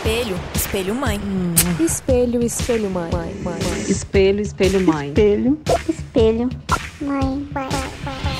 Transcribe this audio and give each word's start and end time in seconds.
Espelho, 0.00 0.40
espelho 0.54 0.94
mãe. 0.94 1.20
Espelho, 1.78 2.42
espelho 2.42 2.88
mãe. 2.88 3.10
mãe, 3.12 3.34
mãe. 3.42 3.58
Espelho, 3.86 4.40
espelho 4.40 4.80
mãe. 4.80 5.08
Espelho. 5.08 5.60
Espelho. 5.86 6.48
Mãe. 7.02 7.48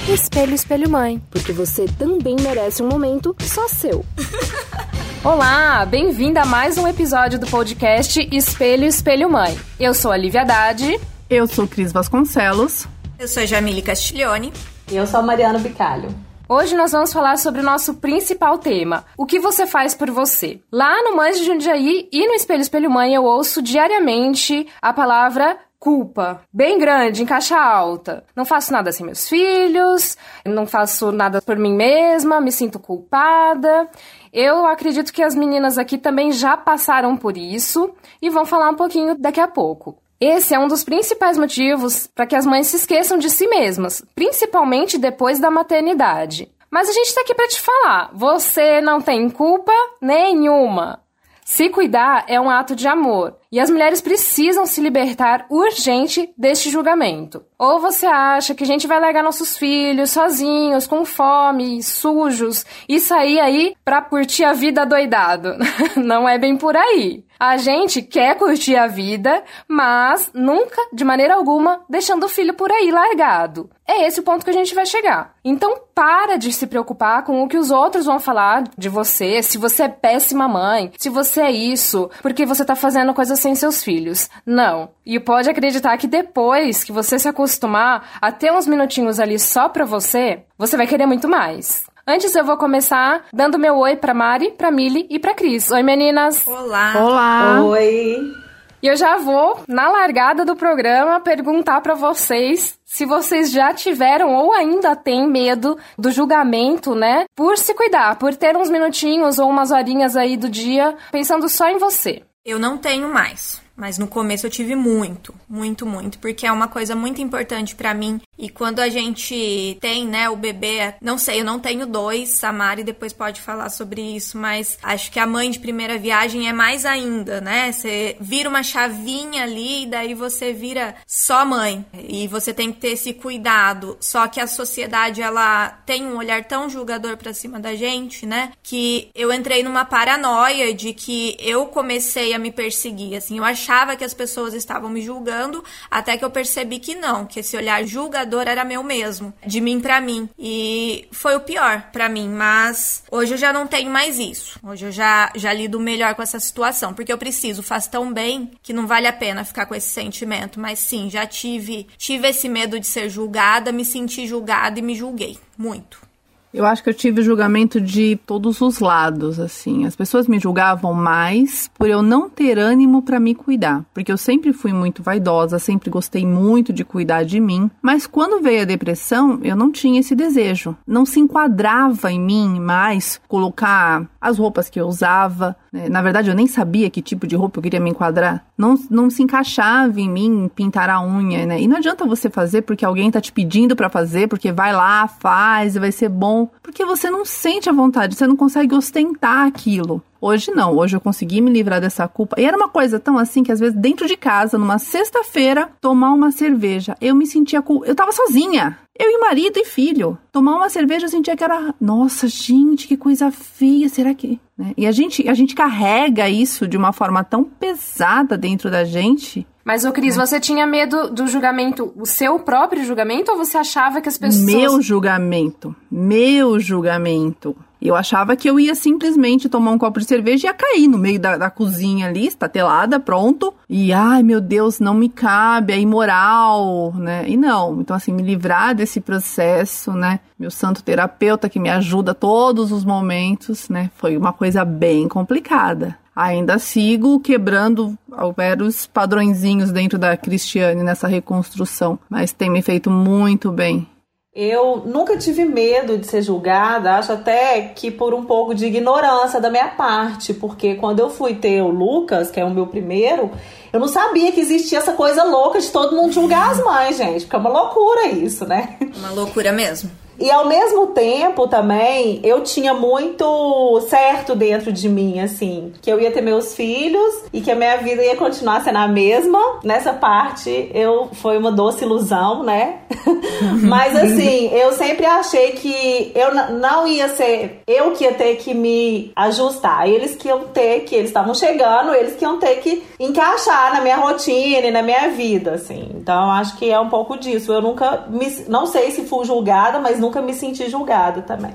Espelho, 0.08 0.54
espelho 0.54 0.88
mãe. 0.88 1.22
Porque 1.30 1.52
você 1.52 1.84
também 1.84 2.34
merece 2.40 2.82
um 2.82 2.88
momento 2.88 3.36
só 3.40 3.68
seu. 3.68 4.02
Olá, 5.22 5.84
bem-vinda 5.84 6.40
a 6.40 6.46
mais 6.46 6.78
um 6.78 6.88
episódio 6.88 7.38
do 7.38 7.46
podcast 7.46 8.26
Espelho, 8.32 8.86
espelho 8.86 9.30
mãe. 9.30 9.54
Eu 9.78 9.92
sou 9.92 10.10
a 10.10 10.16
Lívia 10.16 10.40
Haddad. 10.40 10.98
Eu 11.28 11.46
sou 11.46 11.68
Cris 11.68 11.92
Vasconcelos. 11.92 12.88
Eu 13.18 13.28
sou 13.28 13.42
a 13.42 13.46
Jamile 13.46 13.82
Castiglione. 13.82 14.50
E 14.90 14.96
eu 14.96 15.06
sou 15.06 15.20
a 15.20 15.22
Mariana 15.22 15.58
Bicalho. 15.58 16.08
Hoje 16.52 16.74
nós 16.74 16.90
vamos 16.90 17.12
falar 17.12 17.38
sobre 17.38 17.60
o 17.60 17.64
nosso 17.64 17.94
principal 17.94 18.58
tema, 18.58 19.04
o 19.16 19.24
que 19.24 19.38
você 19.38 19.68
faz 19.68 19.94
por 19.94 20.10
você. 20.10 20.60
Lá 20.72 21.00
no 21.04 21.14
Mães 21.14 21.38
de 21.38 21.44
Jundiaí 21.44 22.08
e 22.10 22.26
no 22.26 22.34
Espelho 22.34 22.60
Espelho 22.60 22.90
Mãe 22.90 23.14
eu 23.14 23.22
ouço 23.22 23.62
diariamente 23.62 24.66
a 24.82 24.92
palavra 24.92 25.56
culpa, 25.78 26.42
bem 26.52 26.76
grande, 26.76 27.22
em 27.22 27.24
caixa 27.24 27.56
alta. 27.56 28.24
Não 28.34 28.44
faço 28.44 28.72
nada 28.72 28.90
sem 28.90 29.06
meus 29.06 29.28
filhos, 29.28 30.16
não 30.44 30.66
faço 30.66 31.12
nada 31.12 31.40
por 31.40 31.56
mim 31.56 31.72
mesma, 31.72 32.40
me 32.40 32.50
sinto 32.50 32.80
culpada. 32.80 33.88
Eu 34.32 34.66
acredito 34.66 35.12
que 35.12 35.22
as 35.22 35.36
meninas 35.36 35.78
aqui 35.78 35.96
também 35.96 36.32
já 36.32 36.56
passaram 36.56 37.16
por 37.16 37.36
isso 37.36 37.94
e 38.20 38.28
vão 38.28 38.44
falar 38.44 38.70
um 38.70 38.76
pouquinho 38.76 39.16
daqui 39.16 39.38
a 39.38 39.46
pouco. 39.46 40.02
Esse 40.20 40.54
é 40.54 40.58
um 40.58 40.68
dos 40.68 40.84
principais 40.84 41.38
motivos 41.38 42.06
para 42.06 42.26
que 42.26 42.36
as 42.36 42.44
mães 42.44 42.66
se 42.66 42.76
esqueçam 42.76 43.16
de 43.16 43.30
si 43.30 43.46
mesmas, 43.48 44.04
principalmente 44.14 44.98
depois 44.98 45.38
da 45.38 45.50
maternidade. 45.50 46.52
Mas 46.70 46.90
a 46.90 46.92
gente 46.92 47.06
está 47.06 47.22
aqui 47.22 47.34
para 47.34 47.48
te 47.48 47.58
falar: 47.58 48.10
você 48.12 48.82
não 48.82 49.00
tem 49.00 49.30
culpa 49.30 49.72
nenhuma. 50.00 51.00
Se 51.42 51.70
cuidar 51.70 52.26
é 52.28 52.38
um 52.38 52.50
ato 52.50 52.76
de 52.76 52.86
amor 52.86 53.39
e 53.52 53.58
as 53.58 53.68
mulheres 53.68 54.00
precisam 54.00 54.64
se 54.64 54.80
libertar 54.80 55.46
urgente 55.50 56.32
deste 56.36 56.70
julgamento. 56.70 57.44
Ou 57.58 57.80
você 57.80 58.06
acha 58.06 58.54
que 58.54 58.64
a 58.64 58.66
gente 58.66 58.86
vai 58.86 59.00
largar 59.00 59.22
nossos 59.22 59.58
filhos 59.58 60.10
sozinhos, 60.10 60.86
com 60.86 61.04
fome, 61.04 61.82
sujos 61.82 62.64
e 62.88 63.00
sair 63.00 63.40
aí 63.40 63.74
para 63.84 64.00
curtir 64.00 64.44
a 64.44 64.52
vida 64.52 64.86
doidado? 64.86 65.56
Não 65.96 66.28
é 66.28 66.38
bem 66.38 66.56
por 66.56 66.76
aí. 66.76 67.24
A 67.38 67.56
gente 67.56 68.02
quer 68.02 68.36
curtir 68.36 68.76
a 68.76 68.86
vida, 68.86 69.42
mas 69.66 70.30
nunca, 70.34 70.76
de 70.92 71.04
maneira 71.04 71.34
alguma, 71.34 71.80
deixando 71.88 72.24
o 72.24 72.28
filho 72.28 72.52
por 72.52 72.70
aí 72.70 72.90
largado. 72.90 73.70
É 73.88 74.06
esse 74.06 74.20
o 74.20 74.22
ponto 74.22 74.44
que 74.44 74.50
a 74.50 74.54
gente 74.54 74.74
vai 74.74 74.84
chegar. 74.84 75.34
Então, 75.42 75.74
para 75.94 76.36
de 76.36 76.52
se 76.52 76.66
preocupar 76.66 77.24
com 77.24 77.42
o 77.42 77.48
que 77.48 77.56
os 77.56 77.70
outros 77.70 78.04
vão 78.04 78.20
falar 78.20 78.64
de 78.76 78.90
você, 78.90 79.42
se 79.42 79.56
você 79.56 79.84
é 79.84 79.88
péssima 79.88 80.46
mãe, 80.46 80.92
se 80.98 81.08
você 81.08 81.40
é 81.40 81.50
isso, 81.50 82.10
porque 82.20 82.44
você 82.44 82.62
tá 82.62 82.76
fazendo 82.76 83.14
coisas 83.14 83.39
sem 83.40 83.54
seus 83.54 83.82
filhos. 83.82 84.28
Não. 84.46 84.90
E 85.04 85.18
pode 85.18 85.50
acreditar 85.50 85.96
que 85.96 86.06
depois 86.06 86.84
que 86.84 86.92
você 86.92 87.18
se 87.18 87.28
acostumar 87.28 88.18
a 88.20 88.30
ter 88.30 88.52
uns 88.52 88.66
minutinhos 88.66 89.18
ali 89.18 89.38
só 89.38 89.68
pra 89.68 89.84
você, 89.84 90.44
você 90.56 90.76
vai 90.76 90.86
querer 90.86 91.06
muito 91.06 91.28
mais. 91.28 91.84
Antes 92.06 92.34
eu 92.34 92.44
vou 92.44 92.56
começar 92.56 93.24
dando 93.32 93.58
meu 93.58 93.76
oi 93.76 93.96
pra 93.96 94.14
Mari, 94.14 94.52
pra 94.52 94.70
Mili 94.70 95.06
e 95.10 95.18
pra 95.18 95.34
Cris. 95.34 95.70
Oi, 95.70 95.82
meninas! 95.82 96.46
Olá! 96.46 96.92
Olá! 96.96 97.62
Oi! 97.64 98.40
E 98.82 98.86
eu 98.86 98.96
já 98.96 99.18
vou, 99.18 99.60
na 99.68 99.90
largada 99.90 100.42
do 100.42 100.56
programa, 100.56 101.20
perguntar 101.20 101.82
para 101.82 101.94
vocês 101.94 102.78
se 102.86 103.04
vocês 103.04 103.52
já 103.52 103.74
tiveram 103.74 104.34
ou 104.34 104.54
ainda 104.54 104.96
têm 104.96 105.28
medo 105.28 105.78
do 105.98 106.10
julgamento, 106.10 106.94
né? 106.94 107.26
Por 107.36 107.58
se 107.58 107.74
cuidar, 107.74 108.16
por 108.18 108.34
ter 108.34 108.56
uns 108.56 108.70
minutinhos 108.70 109.38
ou 109.38 109.50
umas 109.50 109.70
horinhas 109.70 110.16
aí 110.16 110.34
do 110.34 110.48
dia 110.48 110.96
pensando 111.12 111.46
só 111.48 111.68
em 111.68 111.78
você. 111.78 112.22
Eu 112.44 112.58
não 112.58 112.78
tenho 112.78 113.12
mais. 113.12 113.60
Mas 113.80 113.96
no 113.96 114.06
começo 114.06 114.46
eu 114.46 114.50
tive 114.50 114.76
muito, 114.76 115.34
muito, 115.48 115.86
muito, 115.86 116.18
porque 116.18 116.46
é 116.46 116.52
uma 116.52 116.68
coisa 116.68 116.94
muito 116.94 117.22
importante 117.22 117.74
para 117.74 117.94
mim. 117.94 118.20
E 118.38 118.50
quando 118.50 118.78
a 118.80 118.90
gente 118.90 119.78
tem, 119.80 120.06
né, 120.06 120.28
o 120.28 120.36
bebê, 120.36 120.94
não 121.00 121.16
sei, 121.16 121.40
eu 121.40 121.44
não 121.46 121.58
tenho 121.58 121.86
dois, 121.86 122.44
a 122.44 122.52
Mari 122.52 122.84
depois 122.84 123.14
pode 123.14 123.40
falar 123.40 123.70
sobre 123.70 124.02
isso, 124.02 124.36
mas 124.36 124.76
acho 124.82 125.10
que 125.10 125.18
a 125.18 125.26
mãe 125.26 125.50
de 125.50 125.58
primeira 125.58 125.96
viagem 125.98 126.46
é 126.46 126.52
mais 126.52 126.84
ainda, 126.84 127.40
né? 127.40 127.72
Você 127.72 128.18
vira 128.20 128.50
uma 128.50 128.62
chavinha 128.62 129.44
ali 129.44 129.84
e 129.84 129.86
daí 129.86 130.12
você 130.12 130.52
vira 130.52 130.94
só 131.06 131.46
mãe. 131.46 131.82
E 131.94 132.28
você 132.28 132.52
tem 132.52 132.70
que 132.70 132.80
ter 132.80 132.88
esse 132.88 133.14
cuidado. 133.14 133.96
Só 133.98 134.28
que 134.28 134.40
a 134.40 134.46
sociedade 134.46 135.22
ela 135.22 135.70
tem 135.86 136.04
um 136.04 136.18
olhar 136.18 136.44
tão 136.44 136.68
julgador 136.68 137.16
para 137.16 137.32
cima 137.32 137.58
da 137.58 137.74
gente, 137.74 138.26
né? 138.26 138.52
Que 138.62 139.08
eu 139.14 139.32
entrei 139.32 139.62
numa 139.62 139.86
paranoia 139.86 140.74
de 140.74 140.92
que 140.92 141.34
eu 141.40 141.64
comecei 141.66 142.34
a 142.34 142.38
me 142.38 142.50
perseguir, 142.50 143.16
assim, 143.16 143.38
eu 143.38 143.44
achava 143.44 143.69
achava 143.70 143.94
que 143.94 144.04
as 144.04 144.12
pessoas 144.12 144.52
estavam 144.52 144.90
me 144.90 145.00
julgando, 145.00 145.62
até 145.88 146.16
que 146.16 146.24
eu 146.24 146.30
percebi 146.30 146.80
que 146.80 146.96
não, 146.96 147.24
que 147.24 147.38
esse 147.38 147.56
olhar 147.56 147.84
julgador 147.86 148.48
era 148.48 148.64
meu 148.64 148.82
mesmo, 148.82 149.32
de 149.46 149.60
mim 149.60 149.80
para 149.80 150.00
mim. 150.00 150.28
E 150.36 151.06
foi 151.12 151.36
o 151.36 151.40
pior 151.40 151.88
para 151.92 152.08
mim, 152.08 152.28
mas 152.28 153.04
hoje 153.10 153.34
eu 153.34 153.38
já 153.38 153.52
não 153.52 153.68
tenho 153.68 153.90
mais 153.90 154.18
isso. 154.18 154.58
Hoje 154.62 154.86
eu 154.86 154.92
já 154.92 155.30
já 155.36 155.52
lido 155.52 155.78
melhor 155.78 156.14
com 156.16 156.22
essa 156.22 156.40
situação, 156.40 156.92
porque 156.92 157.12
eu 157.12 157.18
preciso, 157.18 157.62
faz 157.62 157.86
tão 157.86 158.12
bem 158.12 158.50
que 158.60 158.72
não 158.72 158.86
vale 158.86 159.06
a 159.06 159.12
pena 159.12 159.44
ficar 159.44 159.66
com 159.66 159.74
esse 159.74 159.88
sentimento, 159.88 160.58
mas 160.58 160.80
sim, 160.80 161.08
já 161.08 161.24
tive 161.26 161.86
tive 161.96 162.28
esse 162.28 162.48
medo 162.48 162.80
de 162.80 162.86
ser 162.86 163.08
julgada, 163.08 163.70
me 163.70 163.84
senti 163.84 164.26
julgada 164.26 164.80
e 164.80 164.82
me 164.82 164.96
julguei 164.96 165.38
muito. 165.56 166.09
Eu 166.52 166.66
acho 166.66 166.82
que 166.82 166.90
eu 166.90 166.94
tive 166.94 167.22
julgamento 167.22 167.80
de 167.80 168.18
todos 168.26 168.60
os 168.60 168.80
lados, 168.80 169.38
assim. 169.38 169.86
As 169.86 169.94
pessoas 169.94 170.26
me 170.26 170.38
julgavam 170.38 170.92
mais 170.92 171.70
por 171.78 171.88
eu 171.88 172.02
não 172.02 172.28
ter 172.28 172.58
ânimo 172.58 173.02
para 173.02 173.20
me 173.20 173.34
cuidar, 173.34 173.84
porque 173.94 174.10
eu 174.10 174.18
sempre 174.18 174.52
fui 174.52 174.72
muito 174.72 175.02
vaidosa, 175.02 175.60
sempre 175.60 175.88
gostei 175.90 176.26
muito 176.26 176.72
de 176.72 176.84
cuidar 176.84 177.24
de 177.24 177.38
mim, 177.38 177.70
mas 177.80 178.06
quando 178.06 178.42
veio 178.42 178.62
a 178.62 178.66
depressão, 178.66 179.38
eu 179.44 179.54
não 179.54 179.70
tinha 179.70 180.00
esse 180.00 180.14
desejo. 180.14 180.76
Não 180.86 181.06
se 181.06 181.20
enquadrava 181.20 182.10
em 182.10 182.20
mim 182.20 182.58
mais 182.58 183.20
colocar 183.28 184.09
as 184.20 184.38
roupas 184.38 184.68
que 184.68 184.80
eu 184.80 184.86
usava. 184.86 185.56
Né? 185.72 185.88
Na 185.88 186.02
verdade, 186.02 186.28
eu 186.28 186.34
nem 186.34 186.46
sabia 186.46 186.90
que 186.90 187.00
tipo 187.00 187.26
de 187.26 187.36
roupa 187.36 187.58
eu 187.58 187.62
queria 187.62 187.80
me 187.80 187.90
enquadrar. 187.90 188.44
Não, 188.56 188.78
não 188.90 189.08
se 189.08 189.22
encaixava 189.22 190.00
em 190.00 190.08
mim 190.08 190.50
pintar 190.54 190.90
a 190.90 191.02
unha, 191.02 191.46
né? 191.46 191.60
E 191.60 191.66
não 191.66 191.76
adianta 191.76 192.04
você 192.04 192.28
fazer 192.28 192.62
porque 192.62 192.84
alguém 192.84 193.10
tá 193.10 193.20
te 193.20 193.32
pedindo 193.32 193.74
para 193.74 193.88
fazer, 193.88 194.28
porque 194.28 194.52
vai 194.52 194.72
lá, 194.72 195.08
faz 195.08 195.76
e 195.76 195.78
vai 195.78 195.92
ser 195.92 196.08
bom 196.08 196.48
porque 196.70 196.84
você 196.84 197.10
não 197.10 197.24
sente 197.24 197.68
a 197.68 197.72
vontade, 197.72 198.14
você 198.14 198.26
não 198.26 198.36
consegue 198.36 198.74
ostentar 198.74 199.46
aquilo. 199.46 200.00
Hoje 200.20 200.52
não, 200.52 200.76
hoje 200.76 200.96
eu 200.96 201.00
consegui 201.00 201.40
me 201.40 201.50
livrar 201.50 201.80
dessa 201.80 202.06
culpa. 202.06 202.36
E 202.38 202.44
era 202.44 202.56
uma 202.56 202.68
coisa 202.68 203.00
tão 203.00 203.18
assim 203.18 203.42
que 203.42 203.50
às 203.50 203.58
vezes 203.58 203.74
dentro 203.76 204.06
de 204.06 204.16
casa, 204.16 204.58
numa 204.58 204.78
sexta-feira, 204.78 205.70
tomar 205.80 206.12
uma 206.12 206.30
cerveja, 206.30 206.94
eu 207.00 207.14
me 207.14 207.26
sentia 207.26 207.60
culpa. 207.60 207.86
Eu 207.86 207.94
tava 207.94 208.12
sozinha. 208.12 208.78
Eu 209.00 209.10
e 209.10 209.18
marido 209.18 209.56
e 209.58 209.64
filho. 209.64 210.18
Tomar 210.30 210.56
uma 210.56 210.68
cerveja 210.68 211.06
eu 211.06 211.10
sentia 211.10 211.34
que 211.34 211.42
era, 211.42 211.74
nossa, 211.80 212.28
gente, 212.28 212.86
que 212.86 212.98
coisa 212.98 213.30
feia, 213.30 213.88
será 213.88 214.12
que, 214.12 214.38
né? 214.58 214.74
E 214.76 214.86
a 214.86 214.92
gente 214.92 215.26
a 215.26 215.32
gente 215.32 215.54
carrega 215.54 216.28
isso 216.28 216.68
de 216.68 216.76
uma 216.76 216.92
forma 216.92 217.24
tão 217.24 217.42
pesada 217.42 218.36
dentro 218.36 218.70
da 218.70 218.84
gente 218.84 219.46
mas, 219.64 219.84
ô 219.84 219.92
Cris, 219.92 220.16
é. 220.16 220.26
você 220.26 220.40
tinha 220.40 220.66
medo 220.66 221.10
do 221.10 221.28
julgamento, 221.28 221.92
o 221.96 222.04
seu 222.04 222.40
próprio 222.40 222.82
julgamento, 222.82 223.30
ou 223.30 223.36
você 223.36 223.56
achava 223.56 224.00
que 224.00 224.08
as 224.08 224.18
pessoas. 224.18 224.44
Meu 224.44 224.82
julgamento. 224.82 225.76
Meu 225.88 226.58
julgamento. 226.58 227.54
Eu 227.80 227.96
achava 227.96 228.36
que 228.36 228.48
eu 228.48 228.60
ia 228.60 228.74
simplesmente 228.74 229.48
tomar 229.48 229.70
um 229.70 229.78
copo 229.78 230.00
de 230.00 230.06
cerveja 230.06 230.46
e 230.46 230.48
ia 230.48 230.54
cair 230.54 230.88
no 230.88 230.98
meio 230.98 231.18
da, 231.18 231.36
da 231.36 231.50
cozinha 231.50 232.08
ali, 232.08 232.26
estatelada, 232.26 233.00
pronto. 233.00 233.54
E, 233.68 233.92
ai, 233.92 234.22
meu 234.22 234.40
Deus, 234.40 234.80
não 234.80 234.94
me 234.94 235.08
cabe, 235.08 235.72
é 235.72 235.80
imoral, 235.80 236.92
né? 236.96 237.24
E 237.28 237.36
não. 237.36 237.80
Então, 237.80 237.96
assim, 237.96 238.12
me 238.12 238.22
livrar 238.22 238.74
desse 238.74 239.00
processo, 239.00 239.92
né? 239.92 240.20
Meu 240.38 240.50
santo 240.50 240.82
terapeuta 240.82 241.48
que 241.48 241.58
me 241.58 241.70
ajuda 241.70 242.14
todos 242.14 242.72
os 242.72 242.84
momentos, 242.84 243.68
né? 243.68 243.90
Foi 243.96 244.16
uma 244.16 244.32
coisa 244.32 244.64
bem 244.64 245.08
complicada 245.08 245.98
ainda 246.14 246.58
sigo 246.58 247.18
quebrando 247.20 247.96
vários 248.36 248.86
padrõezinhos 248.86 249.72
dentro 249.72 249.98
da 249.98 250.16
Cristiane 250.16 250.82
nessa 250.82 251.08
reconstrução, 251.08 251.98
mas 252.10 252.32
tem 252.32 252.50
me 252.50 252.60
feito 252.60 252.90
muito 252.90 253.50
bem. 253.50 253.86
Eu 254.32 254.84
nunca 254.86 255.16
tive 255.16 255.44
medo 255.44 255.98
de 255.98 256.06
ser 256.06 256.22
julgada, 256.22 256.94
acho 256.94 257.10
até 257.10 257.62
que 257.62 257.90
por 257.90 258.14
um 258.14 258.24
pouco 258.24 258.54
de 258.54 258.64
ignorância 258.64 259.40
da 259.40 259.50
minha 259.50 259.66
parte, 259.70 260.32
porque 260.32 260.76
quando 260.76 261.00
eu 261.00 261.10
fui 261.10 261.34
ter 261.34 261.60
o 261.62 261.68
Lucas, 261.68 262.30
que 262.30 262.38
é 262.38 262.44
o 262.44 262.50
meu 262.50 262.68
primeiro, 262.68 263.32
eu 263.72 263.80
não 263.80 263.88
sabia 263.88 264.30
que 264.30 264.38
existia 264.38 264.78
essa 264.78 264.92
coisa 264.92 265.24
louca 265.24 265.60
de 265.60 265.68
todo 265.68 265.96
mundo 265.96 266.12
julgar 266.12 266.52
as 266.52 266.62
mães, 266.62 266.96
gente, 266.96 267.22
porque 267.22 267.34
é 267.34 267.38
uma 267.40 267.50
loucura 267.50 268.06
isso, 268.06 268.46
né? 268.46 268.76
Uma 268.96 269.10
loucura 269.10 269.50
mesmo. 269.50 269.90
E 270.20 270.30
ao 270.30 270.46
mesmo 270.46 270.88
tempo 270.88 271.48
também, 271.48 272.20
eu 272.22 272.42
tinha 272.42 272.74
muito 272.74 273.80
certo 273.88 274.34
dentro 274.34 274.72
de 274.72 274.88
mim, 274.88 275.20
assim, 275.20 275.72
que 275.80 275.90
eu 275.90 275.98
ia 275.98 276.10
ter 276.10 276.20
meus 276.20 276.54
filhos 276.54 277.24
e 277.32 277.40
que 277.40 277.50
a 277.50 277.54
minha 277.54 277.78
vida 277.78 278.02
ia 278.02 278.16
continuar 278.16 278.62
sendo 278.62 278.78
a 278.78 278.88
mesma. 278.88 279.38
Nessa 279.64 279.92
parte, 279.92 280.70
eu 280.74 281.08
foi 281.12 281.38
uma 281.38 281.50
doce 281.50 281.84
ilusão, 281.84 282.42
né? 282.42 282.80
Mas 283.62 283.96
assim, 283.96 284.48
eu 284.52 284.72
sempre 284.72 285.06
achei 285.06 285.52
que 285.52 286.12
eu 286.14 286.34
não 286.58 286.86
ia 286.86 287.08
ser 287.08 287.62
eu 287.66 287.92
que 287.92 288.04
ia 288.04 288.12
ter 288.12 288.36
que 288.36 288.52
me 288.52 289.12
ajustar. 289.16 289.88
Eles 289.88 290.14
que 290.14 290.28
iam 290.28 290.40
ter 290.48 290.80
que, 290.80 290.94
eles 290.94 291.10
estavam 291.10 291.34
chegando, 291.34 291.94
eles 291.94 292.16
que 292.16 292.24
iam 292.24 292.38
ter 292.38 292.56
que 292.56 292.82
encaixar 292.98 293.74
na 293.74 293.80
minha 293.80 293.96
rotina 293.96 294.66
e 294.66 294.70
na 294.70 294.82
minha 294.82 295.08
vida, 295.10 295.52
assim. 295.52 295.88
Então, 295.94 296.30
acho 296.30 296.56
que 296.56 296.70
é 296.70 296.78
um 296.78 296.88
pouco 296.88 297.16
disso. 297.16 297.52
Eu 297.52 297.62
nunca 297.62 298.04
me, 298.08 298.26
não 298.48 298.66
sei 298.66 298.90
se 298.90 299.04
fui 299.04 299.24
julgada, 299.24 299.78
mas 299.78 299.98
nunca 299.98 300.09
nunca 300.10 300.20
me 300.20 300.34
senti 300.34 300.68
julgada 300.68 301.22
também. 301.22 301.54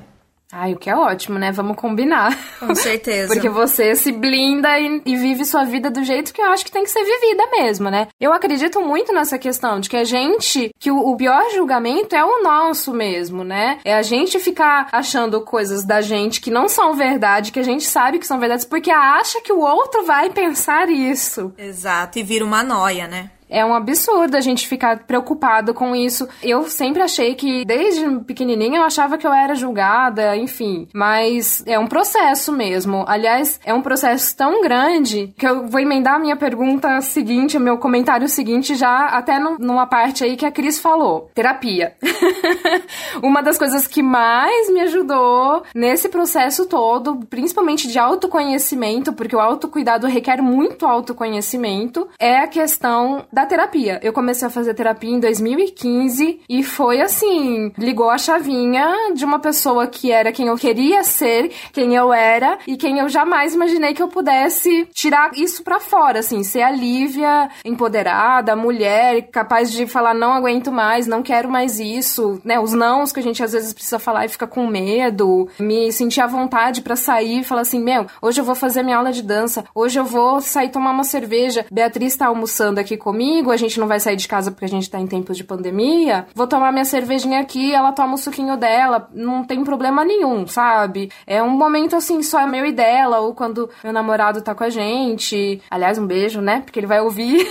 Ai, 0.51 0.73
o 0.73 0.77
que 0.77 0.89
é 0.89 0.95
ótimo, 0.95 1.37
né? 1.37 1.51
Vamos 1.51 1.75
combinar. 1.75 2.37
Com 2.59 2.73
certeza. 2.73 3.27
Porque 3.33 3.49
você 3.49 3.93
se 3.95 4.11
blinda 4.11 4.79
e, 4.79 5.01
e, 5.05 5.17
vive 5.17 5.43
sua 5.43 5.65
vida 5.65 5.89
do 5.89 6.03
jeito 6.03 6.31
que 6.31 6.41
eu 6.41 6.45
acho 6.45 6.63
que 6.63 6.71
tem 6.71 6.83
que 6.83 6.91
ser 6.91 7.03
vivida 7.03 7.49
mesmo, 7.51 7.89
né? 7.89 8.07
Eu 8.21 8.31
acredito 8.31 8.79
muito 8.79 9.11
nessa 9.11 9.37
questão 9.37 9.79
de 9.79 9.89
que 9.89 9.97
a 9.97 10.03
gente, 10.05 10.69
que 10.79 10.89
o, 10.89 10.97
o 10.97 11.17
pior 11.17 11.49
julgamento 11.53 12.15
é 12.15 12.23
o 12.23 12.43
nosso 12.43 12.93
mesmo, 12.93 13.43
né? 13.43 13.79
É 13.83 13.95
a 13.95 14.03
gente 14.03 14.39
ficar 14.39 14.87
achando 14.93 15.41
coisas 15.41 15.83
da 15.83 15.99
gente 15.99 16.39
que 16.39 16.51
não 16.51 16.69
são 16.69 16.93
verdade, 16.93 17.51
que 17.51 17.59
a 17.59 17.63
gente 17.63 17.83
sabe 17.83 18.19
que 18.19 18.27
são 18.27 18.39
verdades, 18.39 18.65
porque 18.65 18.91
acha 18.91 19.41
que 19.41 19.51
o 19.51 19.59
outro 19.59 20.05
vai 20.05 20.29
pensar 20.29 20.89
isso. 20.89 21.53
Exato, 21.57 22.19
e 22.19 22.23
vira 22.23 22.45
uma 22.45 22.63
noia, 22.63 23.07
né? 23.07 23.31
É 23.55 23.63
um 23.63 23.73
absurdo 23.73 24.35
a 24.35 24.41
gente 24.41 24.67
ficar 24.67 25.05
preocupado 25.05 25.73
com 25.73 25.95
isso. 25.95 26.27
Eu 26.43 26.63
sempre 26.63 27.01
achei 27.01 27.35
que, 27.35 27.63
desde 27.63 28.05
pequenininha, 28.25 28.79
eu 28.79 28.83
achava 28.83 29.17
que 29.17 29.25
eu 29.25 29.31
era 29.31 29.55
julgada, 29.55 30.35
enfim. 30.35 30.89
Mas 30.93 31.63
é 31.65 31.79
um 31.79 31.87
processo 31.87 32.51
mesmo. 32.51 33.05
Aliás, 33.07 33.57
é 33.63 33.73
um 33.73 33.81
processo 33.81 34.35
tão 34.35 34.61
grande 34.61 35.33
que 35.37 35.47
eu 35.47 35.67
vou 35.67 35.79
emendar 35.79 36.15
a 36.15 36.19
minha 36.19 36.35
pergunta 36.35 36.99
seguinte, 36.99 37.55
o 37.55 37.61
meu 37.61 37.77
comentário 37.77 38.27
seguinte, 38.27 38.75
já 38.75 39.05
até 39.05 39.39
no, 39.39 39.57
numa 39.57 39.87
parte 39.87 40.25
aí 40.25 40.35
que 40.35 40.45
a 40.45 40.51
Cris 40.51 40.77
falou: 40.77 41.31
terapia. 41.33 41.95
Uma 43.23 43.41
das 43.41 43.57
coisas 43.57 43.87
que 43.87 44.03
mais 44.03 44.69
me 44.69 44.81
ajudou 44.81 45.63
nesse 45.73 46.09
processo 46.09 46.65
todo, 46.65 47.21
principalmente 47.29 47.87
de 47.87 47.97
autoconhecimento, 47.97 49.13
porque 49.13 49.35
o 49.35 49.39
autocuidado 49.39 50.07
requer 50.07 50.41
muito 50.41 50.85
autoconhecimento, 50.85 52.09
é 52.19 52.39
a 52.39 52.47
questão 52.47 53.23
da 53.31 53.44
terapia. 53.45 53.99
Eu 54.01 54.13
comecei 54.13 54.47
a 54.47 54.51
fazer 54.51 54.73
terapia 54.73 55.09
em 55.11 55.19
2015 55.19 56.41
e 56.47 56.63
foi 56.63 57.01
assim, 57.01 57.71
ligou 57.77 58.09
a 58.09 58.17
chavinha 58.17 59.13
de 59.13 59.25
uma 59.25 59.39
pessoa 59.39 59.87
que 59.87 60.11
era 60.11 60.31
quem 60.31 60.47
eu 60.47 60.55
queria 60.55 61.03
ser, 61.03 61.51
quem 61.71 61.95
eu 61.95 62.13
era 62.13 62.57
e 62.67 62.77
quem 62.77 62.99
eu 62.99 63.09
jamais 63.09 63.53
imaginei 63.53 63.93
que 63.93 64.01
eu 64.01 64.07
pudesse 64.07 64.87
tirar 64.93 65.31
isso 65.35 65.63
para 65.63 65.79
fora, 65.79 66.19
assim, 66.19 66.43
ser 66.43 66.61
a 66.61 66.71
Lívia 66.71 67.49
empoderada, 67.63 68.55
mulher, 68.55 69.29
capaz 69.31 69.71
de 69.71 69.85
falar 69.85 70.13
não 70.13 70.33
aguento 70.33 70.71
mais, 70.71 71.07
não 71.07 71.21
quero 71.21 71.49
mais 71.49 71.79
isso, 71.79 72.39
né? 72.43 72.59
Os 72.59 72.73
nãos 72.73 73.11
que 73.11 73.19
a 73.19 73.23
gente 73.23 73.43
às 73.43 73.51
vezes 73.51 73.73
precisa 73.73 73.99
falar 73.99 74.25
e 74.25 74.29
fica 74.29 74.47
com 74.47 74.67
medo, 74.67 75.47
me 75.59 75.91
sentir 75.91 76.21
à 76.21 76.27
vontade 76.27 76.81
para 76.81 76.95
sair 76.95 77.39
e 77.39 77.43
falar 77.43 77.61
assim, 77.61 77.81
meu, 77.81 78.05
hoje 78.21 78.39
eu 78.39 78.45
vou 78.45 78.55
fazer 78.55 78.83
minha 78.83 78.97
aula 78.97 79.11
de 79.11 79.21
dança, 79.21 79.65
hoje 79.73 79.99
eu 79.99 80.05
vou 80.05 80.41
sair 80.41 80.69
tomar 80.69 80.91
uma 80.91 81.03
cerveja, 81.03 81.65
Beatriz 81.71 82.15
tá 82.15 82.27
almoçando 82.27 82.79
aqui 82.79 82.97
comigo 82.97 83.24
a 83.51 83.57
gente 83.57 83.79
não 83.79 83.87
vai 83.87 83.99
sair 83.99 84.15
de 84.15 84.27
casa 84.27 84.51
porque 84.51 84.65
a 84.65 84.69
gente 84.69 84.89
tá 84.89 84.99
em 84.99 85.07
tempos 85.07 85.37
de 85.37 85.43
pandemia. 85.43 86.27
Vou 86.33 86.47
tomar 86.47 86.71
minha 86.71 86.85
cervejinha 86.85 87.39
aqui, 87.39 87.73
ela 87.73 87.91
toma 87.91 88.15
o 88.15 88.17
suquinho 88.17 88.57
dela, 88.57 89.09
não 89.13 89.43
tem 89.43 89.63
problema 89.63 90.03
nenhum, 90.03 90.47
sabe? 90.47 91.11
É 91.25 91.41
um 91.41 91.49
momento 91.49 91.95
assim, 91.95 92.21
só 92.21 92.39
é 92.41 92.45
meu 92.45 92.65
e 92.65 92.71
dela, 92.71 93.19
ou 93.19 93.33
quando 93.33 93.69
meu 93.83 93.93
namorado 93.93 94.41
tá 94.41 94.53
com 94.53 94.63
a 94.63 94.69
gente. 94.69 95.61
Aliás, 95.69 95.97
um 95.97 96.07
beijo, 96.07 96.41
né? 96.41 96.61
Porque 96.61 96.79
ele 96.79 96.87
vai 96.87 97.01
ouvir. 97.01 97.47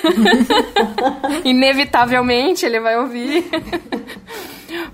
Inevitavelmente 1.44 2.66
ele 2.66 2.80
vai 2.80 2.98
ouvir. 2.98 3.44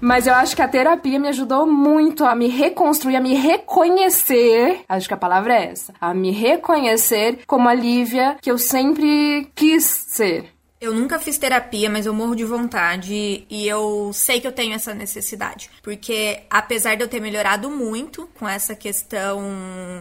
Mas 0.01 0.27
eu 0.27 0.35
acho 0.35 0.57
que 0.57 0.63
a 0.63 0.69
terapia 0.69 1.19
me 1.19 1.29
ajudou 1.29 1.67
muito 1.67 2.25
a 2.25 2.35
me 2.35 2.49
reconstruir, 2.49 3.17
a 3.17 3.21
me 3.21 3.35
reconhecer. 3.35 4.81
Acho 4.89 5.09
que 5.09 5.15
a 5.15 5.17
palavra 5.17 5.55
é 5.55 5.71
essa. 5.71 5.93
A 6.01 6.15
me 6.15 6.31
reconhecer 6.31 7.41
como 7.47 7.69
a 7.69 7.75
Lívia 7.75 8.37
que 8.41 8.51
eu 8.51 8.59
sempre 8.59 9.51
quis 9.55 9.85
ser. 9.85 10.49
Eu 10.81 10.95
nunca 10.95 11.19
fiz 11.19 11.37
terapia, 11.37 11.91
mas 11.91 12.07
eu 12.07 12.15
morro 12.15 12.35
de 12.35 12.43
vontade 12.43 13.45
e 13.51 13.69
eu 13.69 14.11
sei 14.15 14.41
que 14.41 14.47
eu 14.47 14.53
tenho 14.53 14.73
essa 14.73 14.95
necessidade. 14.95 15.69
Porque 15.83 16.41
apesar 16.49 16.95
de 16.95 17.03
eu 17.03 17.09
ter 17.09 17.21
melhorado 17.21 17.71
muito 17.71 18.27
com 18.39 18.49
essa 18.49 18.75
questão 18.75 19.43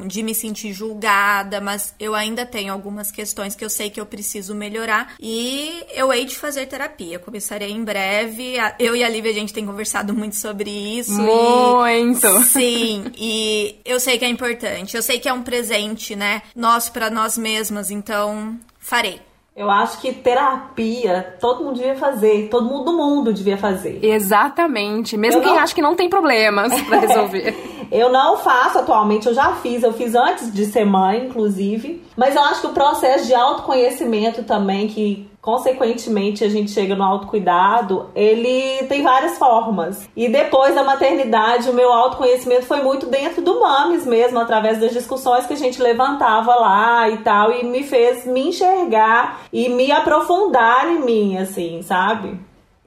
de 0.08 0.24
me 0.24 0.34
sentir 0.34 0.72
julgada, 0.72 1.60
mas 1.60 1.94
eu 2.00 2.16
ainda 2.16 2.46
tenho 2.46 2.72
algumas 2.72 3.12
questões 3.12 3.56
que 3.56 3.66
eu 3.66 3.70
sei 3.70 3.90
que 3.90 4.00
eu 4.00 4.06
preciso 4.06 4.56
melhorar 4.56 5.16
e 5.20 5.84
eu 5.94 6.14
hei 6.14 6.24
de 6.24 6.38
fazer 6.38 6.66
terapia. 6.66 7.20
começarei 7.20 7.72
em 7.72 7.84
breve. 7.84 8.54
Eu 8.80 8.96
e 8.96 9.04
a 9.04 9.10
Lívia, 9.10 9.32
a 9.32 9.36
gente 9.36 9.52
tem 9.52 9.66
conversado 9.66 10.14
muito 10.14 10.38
sobre 10.38 10.70
isso. 10.70 11.12
Muito! 11.20 12.26
E, 12.26 12.44
sim, 12.46 13.12
e 13.18 13.76
eu 13.84 14.00
sei 14.00 14.18
que 14.18 14.24
é 14.24 14.30
importante. 14.30 14.96
Eu 14.96 15.04
sei 15.04 15.20
que 15.20 15.28
é 15.28 15.34
um 15.34 15.44
presente, 15.44 16.16
né? 16.16 16.42
Nosso 16.56 16.94
para 16.94 17.10
nós 17.10 17.38
mesmas, 17.38 17.92
então 17.92 18.58
farei. 18.80 19.29
Eu 19.56 19.70
acho 19.70 20.00
que 20.00 20.14
terapia 20.14 21.36
todo 21.40 21.64
mundo 21.64 21.76
devia 21.76 21.96
fazer, 21.96 22.48
todo 22.50 22.66
mundo 22.66 22.86
do 22.86 22.94
mundo 22.94 23.34
devia 23.34 23.58
fazer. 23.58 24.00
Exatamente, 24.02 25.18
mesmo 25.18 25.42
eu 25.42 25.44
quem 25.44 25.54
não... 25.54 25.62
acha 25.62 25.76
que 25.76 25.82
não 25.82 25.96
tem 25.96 26.10
problemas 26.10 26.82
para 26.84 27.00
resolver. 27.06 27.56
eu 27.92 28.10
não 28.12 28.38
faço 28.38 28.80
atualmente, 28.80 29.28
eu 29.28 29.34
já 29.34 29.54
fiz, 29.56 29.84
eu 29.84 29.92
fiz 29.94 30.16
antes 30.16 30.54
de 30.54 30.66
ser 30.66 30.86
mãe, 30.86 31.26
inclusive. 31.26 32.02
Mas 32.16 32.36
eu 32.36 32.42
acho 32.42 32.62
que 32.62 32.68
o 32.68 32.74
processo 32.74 33.26
de 33.28 33.36
autoconhecimento 33.36 34.44
também, 34.44 34.88
que 34.88 35.29
consequentemente 35.42 36.44
a 36.44 36.50
gente 36.50 36.72
chega 36.72 36.96
no 36.96 37.04
autocuidado, 37.04 38.10
ele 38.16 38.84
tem 38.88 39.02
várias 39.02 39.38
formas. 39.38 40.10
E 40.16 40.28
depois 40.28 40.76
da 40.76 40.84
maternidade, 40.84 41.70
o 41.70 41.74
meu 41.74 41.92
autoconhecimento 41.92 42.66
foi 42.66 42.82
muito 42.82 43.06
dentro 43.06 43.42
do 43.42 43.60
MAMES 43.60 44.06
mesmo, 44.06 44.40
através 44.40 44.80
das 44.80 44.92
discussões 44.92 45.46
que 45.46 45.54
a 45.54 45.58
gente 45.58 45.82
levantava 45.82 46.54
lá 46.56 47.10
e 47.10 47.18
tal, 47.18 47.52
e 47.52 47.64
me 47.64 47.84
fez 47.84 48.26
me 48.26 48.50
enxergar 48.50 49.42
e 49.52 49.70
me 49.70 49.92
aprofundar 49.92 50.88
em 50.92 51.00
mim, 51.00 51.38
assim, 51.38 51.82
sabe? 51.82 52.40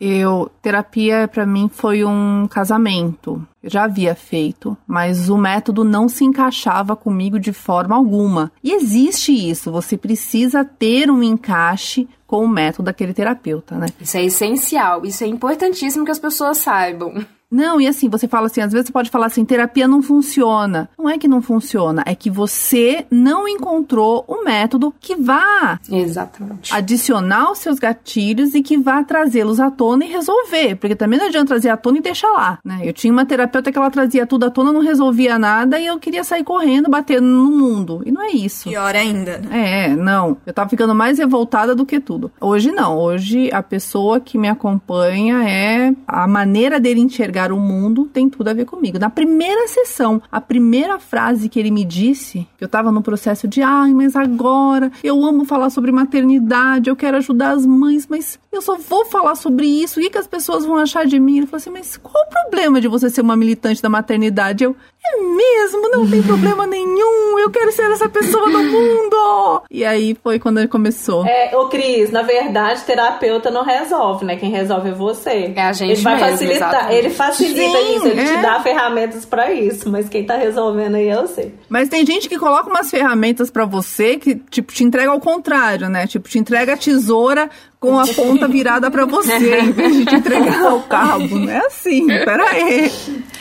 Eu, 0.04 0.50
terapia 0.60 1.28
para 1.28 1.46
mim 1.46 1.70
foi 1.72 2.04
um 2.04 2.48
casamento. 2.50 3.46
Eu 3.62 3.70
já 3.70 3.84
havia 3.84 4.16
feito, 4.16 4.76
mas 4.84 5.30
o 5.30 5.38
método 5.38 5.84
não 5.84 6.08
se 6.08 6.24
encaixava 6.24 6.96
comigo 6.96 7.38
de 7.38 7.52
forma 7.52 7.94
alguma. 7.94 8.50
E 8.64 8.72
existe 8.72 9.32
isso, 9.32 9.70
você 9.70 9.96
precisa 9.96 10.64
ter 10.64 11.08
um 11.08 11.22
encaixe 11.22 12.08
com 12.32 12.46
o 12.46 12.48
método 12.48 12.86
daquele 12.86 13.12
terapeuta, 13.12 13.76
né? 13.76 13.88
Isso 14.00 14.16
é 14.16 14.24
essencial, 14.24 15.04
isso 15.04 15.22
é 15.22 15.26
importantíssimo 15.26 16.02
que 16.02 16.10
as 16.10 16.18
pessoas 16.18 16.56
saibam. 16.56 17.22
Não, 17.52 17.78
e 17.78 17.86
assim, 17.86 18.08
você 18.08 18.26
fala 18.26 18.46
assim, 18.46 18.62
às 18.62 18.72
vezes 18.72 18.86
você 18.86 18.92
pode 18.92 19.10
falar 19.10 19.26
assim, 19.26 19.44
terapia 19.44 19.86
não 19.86 20.00
funciona. 20.00 20.88
Não 20.98 21.08
é 21.08 21.18
que 21.18 21.28
não 21.28 21.42
funciona, 21.42 22.02
é 22.06 22.14
que 22.14 22.30
você 22.30 23.06
não 23.10 23.46
encontrou 23.46 24.24
o 24.26 24.42
método 24.42 24.92
que 24.98 25.14
vá 25.14 25.78
Exatamente. 25.90 26.74
adicionar 26.74 27.52
os 27.52 27.58
seus 27.58 27.78
gatilhos 27.78 28.54
e 28.54 28.62
que 28.62 28.78
vá 28.78 29.04
trazê-los 29.04 29.60
à 29.60 29.70
tona 29.70 30.06
e 30.06 30.08
resolver. 30.08 30.76
Porque 30.76 30.96
também 30.96 31.18
não 31.18 31.26
adianta 31.26 31.48
trazer 31.48 31.68
à 31.68 31.76
tona 31.76 31.98
e 31.98 32.00
deixar 32.00 32.30
lá, 32.30 32.58
né? 32.64 32.80
Eu 32.82 32.92
tinha 32.94 33.12
uma 33.12 33.26
terapeuta 33.26 33.70
que 33.70 33.76
ela 33.76 33.90
trazia 33.90 34.26
tudo 34.26 34.46
à 34.46 34.50
tona, 34.50 34.72
não 34.72 34.80
resolvia 34.80 35.38
nada 35.38 35.78
e 35.78 35.86
eu 35.86 35.98
queria 35.98 36.24
sair 36.24 36.44
correndo, 36.44 36.88
batendo 36.88 37.26
no 37.26 37.50
mundo. 37.50 38.02
E 38.06 38.10
não 38.10 38.22
é 38.22 38.30
isso. 38.30 38.70
Pior 38.70 38.96
ainda. 38.96 39.38
Né? 39.38 39.88
É, 39.88 39.88
não. 39.94 40.38
Eu 40.46 40.54
tava 40.54 40.70
ficando 40.70 40.94
mais 40.94 41.18
revoltada 41.18 41.74
do 41.74 41.84
que 41.84 42.00
tudo. 42.00 42.32
Hoje 42.40 42.72
não. 42.72 42.98
Hoje 42.98 43.50
a 43.52 43.62
pessoa 43.62 44.20
que 44.20 44.38
me 44.38 44.48
acompanha 44.48 45.46
é 45.46 45.92
a 46.06 46.26
maneira 46.26 46.80
dele 46.80 47.00
enxergar 47.00 47.41
o 47.50 47.58
mundo 47.58 48.04
tem 48.12 48.28
tudo 48.28 48.48
a 48.48 48.52
ver 48.52 48.66
comigo. 48.66 48.98
Na 48.98 49.08
primeira 49.08 49.66
sessão, 49.68 50.20
a 50.30 50.40
primeira 50.40 50.98
frase 50.98 51.48
que 51.48 51.58
ele 51.58 51.70
me 51.70 51.84
disse, 51.84 52.46
eu 52.60 52.68
tava 52.68 52.92
no 52.92 53.02
processo 53.02 53.48
de, 53.48 53.62
ai, 53.62 53.94
mas 53.94 54.14
agora 54.14 54.92
eu 55.02 55.24
amo 55.24 55.46
falar 55.46 55.70
sobre 55.70 55.90
maternidade, 55.90 56.90
eu 56.90 56.96
quero 56.96 57.16
ajudar 57.16 57.52
as 57.52 57.64
mães, 57.64 58.06
mas 58.06 58.38
eu 58.52 58.60
só 58.60 58.76
vou 58.76 59.06
falar 59.06 59.34
sobre 59.34 59.66
isso, 59.66 59.98
o 59.98 60.02
que, 60.02 60.10
que 60.10 60.18
as 60.18 60.26
pessoas 60.26 60.66
vão 60.66 60.76
achar 60.76 61.06
de 61.06 61.18
mim? 61.18 61.38
Ele 61.38 61.46
falou 61.46 61.56
assim, 61.56 61.70
mas 61.70 61.96
qual 61.96 62.22
o 62.26 62.28
problema 62.28 62.80
de 62.80 62.88
você 62.88 63.08
ser 63.08 63.22
uma 63.22 63.34
militante 63.34 63.80
da 63.80 63.88
maternidade? 63.88 64.64
Eu, 64.64 64.76
é 65.04 65.20
mesmo, 65.20 65.90
não 65.90 66.08
tem 66.08 66.22
problema 66.22 66.66
nenhum, 66.66 67.38
eu 67.38 67.50
quero 67.50 67.72
ser 67.72 67.90
essa 67.90 68.08
pessoa 68.08 68.48
no 68.48 68.62
mundo. 68.62 69.62
E 69.70 69.84
aí 69.84 70.16
foi 70.22 70.38
quando 70.38 70.58
ele 70.58 70.68
começou. 70.68 71.26
É, 71.26 71.56
ô 71.56 71.68
Cris, 71.68 72.10
na 72.10 72.22
verdade, 72.22 72.82
terapeuta 72.82 73.50
não 73.50 73.64
resolve, 73.64 74.24
né? 74.24 74.36
Quem 74.36 74.50
resolve 74.50 74.90
é 74.90 74.92
você. 74.92 75.52
É 75.56 75.62
a 75.62 75.72
gente 75.72 75.92
ele 75.92 76.02
vai 76.02 76.14
mesmo, 76.14 76.30
facilitar, 76.30 76.68
exatamente. 76.68 76.94
ele 76.96 77.10
facilita 77.10 77.78
Sim, 77.78 77.96
isso, 77.96 78.06
ele 78.06 78.20
é. 78.20 78.36
te 78.36 78.42
dá 78.42 78.60
ferramentas 78.60 79.24
para 79.24 79.52
isso, 79.52 79.90
mas 79.90 80.08
quem 80.08 80.24
tá 80.24 80.36
resolvendo 80.36 80.94
aí 80.94 81.08
é 81.08 81.16
você. 81.16 81.52
Mas 81.68 81.88
tem 81.88 82.06
gente 82.06 82.28
que 82.28 82.38
coloca 82.38 82.70
umas 82.70 82.88
ferramentas 82.88 83.50
para 83.50 83.64
você 83.64 84.16
que, 84.16 84.36
tipo, 84.36 84.72
te 84.72 84.84
entrega 84.84 85.10
ao 85.10 85.20
contrário, 85.20 85.88
né? 85.88 86.06
Tipo, 86.06 86.28
te 86.28 86.38
entrega 86.38 86.74
a 86.74 86.76
tesoura 86.76 87.50
com 87.80 87.98
a 87.98 88.06
ponta 88.06 88.46
virada 88.46 88.88
para 88.88 89.04
você, 89.04 89.58
em 89.58 89.72
vez 89.72 89.96
de 89.96 90.04
te 90.04 90.14
entregar 90.14 90.72
o 90.72 90.82
cabo. 90.82 91.36
Não 91.36 91.50
é 91.50 91.66
assim, 91.66 92.06
peraí. 92.06 92.90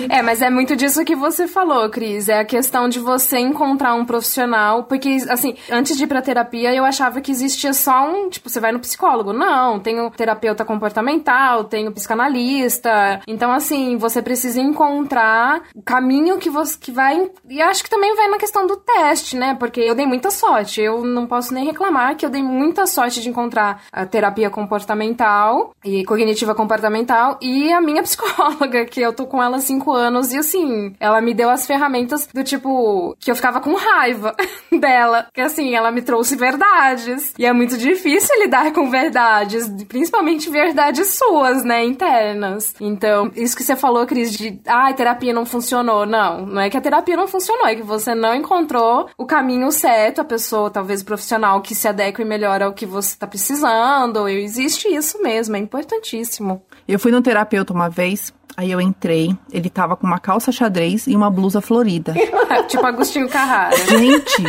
É, 0.10 0.22
mas 0.22 0.42
é 0.42 0.50
muito 0.50 0.76
disso 0.76 1.04
que 1.06 1.16
você 1.16 1.48
falou, 1.48 1.90
Cris. 1.90 2.30
É 2.30 2.40
a 2.40 2.46
questão 2.46 2.88
de 2.88 3.00
você 3.00 3.38
encontrar 3.40 3.94
um 3.94 4.06
profissional. 4.06 4.84
Porque, 4.84 5.18
assim, 5.30 5.56
antes 5.70 5.98
de 5.98 6.04
ir 6.04 6.08
pra 6.08 6.22
terapia, 6.22 6.74
eu 6.74 6.86
achava 6.86 7.22
que 7.22 7.32
existia 7.32 7.74
só 7.74 8.10
um. 8.10 8.30
Tipo, 8.30 8.50
você 8.50 8.60
vai 8.60 8.72
no 8.72 8.80
psicólogo. 8.80 9.34
Não, 9.34 9.80
tem 9.80 10.00
o 10.00 10.10
terapeuta 10.10 10.66
comportamental, 10.66 11.64
tem 11.66 11.88
o 11.88 11.92
psicanalista. 11.92 13.22
Então, 13.28 13.52
assim, 13.52 13.98
você 13.98 14.22
precisa 14.22 14.62
encontrar 14.62 15.64
o 15.76 15.82
caminho 15.82 16.38
que 16.38 16.50
você 16.50 16.78
que 16.80 16.92
vai. 16.92 17.30
E 17.50 17.62
acho 17.62 17.84
que 17.84 17.90
também 17.90 18.16
vai 18.16 18.28
na 18.28 18.38
questão 18.38 18.66
do 18.66 18.78
teste, 18.78 19.36
né? 19.36 19.56
Porque 19.56 19.82
eu 19.82 19.96
dei 19.96 20.06
muita 20.06 20.32
sorte. 20.32 20.82
Eu 20.82 21.04
não 21.04 21.28
posso 21.28 21.54
nem 21.54 21.66
reclamar 21.66 22.16
que 22.16 22.26
eu 22.26 22.30
dei 22.30 22.42
muita 22.42 22.86
sorte 22.88 23.22
de 23.22 23.30
encontrar 23.30 23.84
a 23.92 24.06
terapia 24.06 24.50
comportamental 24.50 25.74
e 25.84 26.04
cognitiva 26.06 26.56
comportamental 26.56 27.38
e 27.42 27.72
a 27.72 27.82
minha 27.82 28.02
psicóloga, 28.04 28.86
que 28.86 29.02
eu 29.02 29.14
tô 29.14 29.26
com 29.26 29.42
ela 29.42 29.60
cinco 29.60 29.91
anos. 29.94 30.32
E 30.32 30.38
assim, 30.38 30.96
ela 31.00 31.22
me 31.22 31.34
deu 31.34 31.50
as 31.50 31.66
ferramentas 31.66 32.28
do 32.28 32.44
tipo 32.44 33.16
que 33.20 33.32
eu 33.32 33.36
ficava 33.36 33.60
com 33.60 33.74
raiva 33.74 34.36
dela. 34.80 35.28
Que 35.34 35.42
assim, 35.42 35.76
ela 35.76 35.92
me 35.92 36.02
trouxe 36.02 36.36
verdades. 36.36 37.34
E 37.38 37.46
é 37.46 37.54
muito 37.54 37.78
difícil 37.78 38.40
lidar 38.42 38.72
com 38.72 38.90
verdades, 38.90 39.68
principalmente 39.88 40.50
verdades 40.50 41.16
suas, 41.18 41.64
né? 41.64 41.84
Internas. 41.84 42.74
Então, 42.80 43.32
isso 43.36 43.56
que 43.56 43.64
você 43.64 43.76
falou, 43.76 44.06
Cris, 44.06 44.32
de 44.32 44.60
ah, 44.68 44.90
a 44.90 44.94
terapia 44.94 45.34
não 45.34 45.46
funcionou. 45.46 46.06
Não, 46.06 46.46
não 46.46 46.62
é 46.62 46.70
que 46.70 46.78
a 46.78 46.82
terapia 46.82 47.16
não 47.16 47.28
funcionou, 47.28 47.68
é 47.68 47.76
que 47.76 47.84
você 47.84 48.14
não 48.16 48.36
encontrou 48.36 49.10
o 49.18 49.26
caminho 49.26 49.72
certo, 49.72 50.22
a 50.22 50.26
pessoa, 50.26 50.70
talvez 50.70 51.04
profissional, 51.04 51.62
que 51.62 51.76
se 51.76 51.88
adeque 51.88 52.24
melhor 52.24 52.62
ao 52.62 52.74
que 52.74 52.86
você 52.86 53.18
tá 53.18 53.28
precisando. 53.28 54.28
Existe 54.28 54.88
isso 54.88 55.22
mesmo, 55.22 55.56
é 55.56 55.60
importantíssimo. 55.60 56.62
Eu 56.88 57.00
fui 57.00 57.12
no 57.12 57.22
terapeuta 57.22 57.74
uma 57.74 57.90
vez, 57.90 58.34
aí 58.56 58.72
eu 58.72 58.82
entrei, 58.82 59.36
ele 59.52 59.70
tava 59.70 59.96
com 59.96 60.06
uma 60.06 60.20
calça 60.20 60.52
xadrez 60.52 61.08
e 61.08 61.16
uma 61.16 61.30
blusa 61.30 61.62
florida. 61.62 62.14
tipo 62.68 62.86
Agostinho 62.86 63.30
Carrara. 63.30 63.76
Gente, 63.78 64.44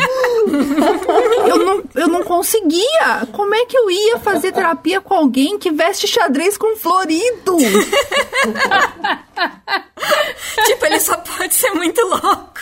eu 1.49 1.59
não, 1.59 1.83
eu 1.95 2.09
não 2.09 2.23
conseguia. 2.23 3.27
Como 3.33 3.55
é 3.55 3.65
que 3.67 3.77
eu 3.77 3.91
ia 3.91 4.19
fazer 4.19 4.53
terapia 4.53 5.01
com 5.01 5.15
alguém 5.15 5.59
que 5.59 5.71
veste 5.71 6.07
xadrez 6.07 6.57
com 6.57 6.77
florido? 6.77 7.57
tipo, 10.67 10.87
ele 10.87 11.01
só 11.01 11.17
pode 11.17 11.55
ser 11.55 11.71
muito 11.73 12.01
louco. 12.03 12.61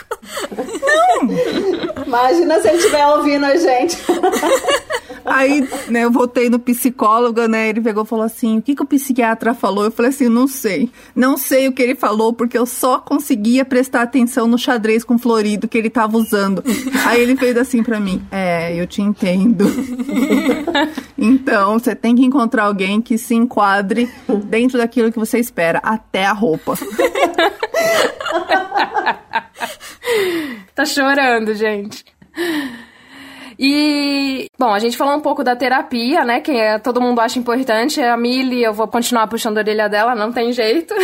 Imagina 2.07 2.61
se 2.61 2.69
ele 2.69 2.79
estiver 2.79 3.07
ouvindo 3.07 3.47
a 3.47 3.57
gente. 3.57 3.97
Aí, 5.25 5.69
né, 5.89 6.05
eu 6.05 6.11
voltei 6.11 6.49
no 6.49 6.59
psicólogo, 6.59 7.47
né? 7.47 7.69
Ele 7.69 7.81
pegou 7.81 8.05
e 8.05 8.07
falou 8.07 8.25
assim: 8.25 8.59
o 8.59 8.63
que, 8.63 8.75
que 8.75 8.83
o 8.83 8.87
psiquiatra 8.87 9.55
falou? 9.55 9.85
Eu 9.85 9.91
falei 9.91 10.11
assim: 10.11 10.29
não 10.29 10.47
sei. 10.47 10.91
Não 11.15 11.37
sei 11.37 11.69
o 11.69 11.73
que 11.73 11.83
ele 11.83 11.95
falou, 11.95 12.33
porque 12.33 12.57
eu 12.57 12.67
só 12.67 12.99
conseguia 12.99 13.65
prestar 13.65 14.03
atenção 14.03 14.47
no 14.47 14.59
xadrez 14.59 15.05
com 15.05 15.19
florido 15.19 15.69
que 15.69 15.79
ele 15.79 15.91
tava 15.91 16.17
usando. 16.17 16.63
Aí 17.07 17.21
ele 17.21 17.37
fez 17.37 17.57
assim 17.57 17.83
pra 17.83 18.01
mim: 18.01 18.23
é, 18.31 18.75
eu 18.75 18.87
te 18.87 19.03
entendo. 19.03 19.67
então, 21.17 21.79
você 21.79 21.95
tem 21.95 22.17
que 22.17 22.25
encontrar 22.25 22.65
alguém 22.65 23.01
que 23.01 23.19
se 23.19 23.35
enquadre 23.35 24.11
dentro 24.47 24.79
daquilo 24.79 25.13
que 25.13 25.19
você 25.19 25.39
espera, 25.39 25.81
até 25.83 26.27
a 26.27 26.33
roupa. 26.33 26.70
tá 30.75 30.85
chorando, 30.85 31.55
gente. 31.55 32.05
E, 33.63 34.47
bom, 34.59 34.73
a 34.73 34.79
gente 34.79 34.97
falou 34.97 35.15
um 35.15 35.21
pouco 35.21 35.45
da 35.45 35.55
terapia, 35.55 36.25
né? 36.25 36.41
Que 36.41 36.53
é, 36.53 36.79
todo 36.79 37.01
mundo 37.01 37.21
acha 37.21 37.39
importante. 37.39 38.01
A 38.01 38.17
Mili, 38.17 38.63
eu 38.63 38.73
vou 38.73 38.89
continuar 38.89 39.27
puxando 39.27 39.59
a 39.59 39.61
orelha 39.61 39.87
dela, 39.87 40.15
não 40.15 40.33
tem 40.33 40.51
jeito. 40.51 40.95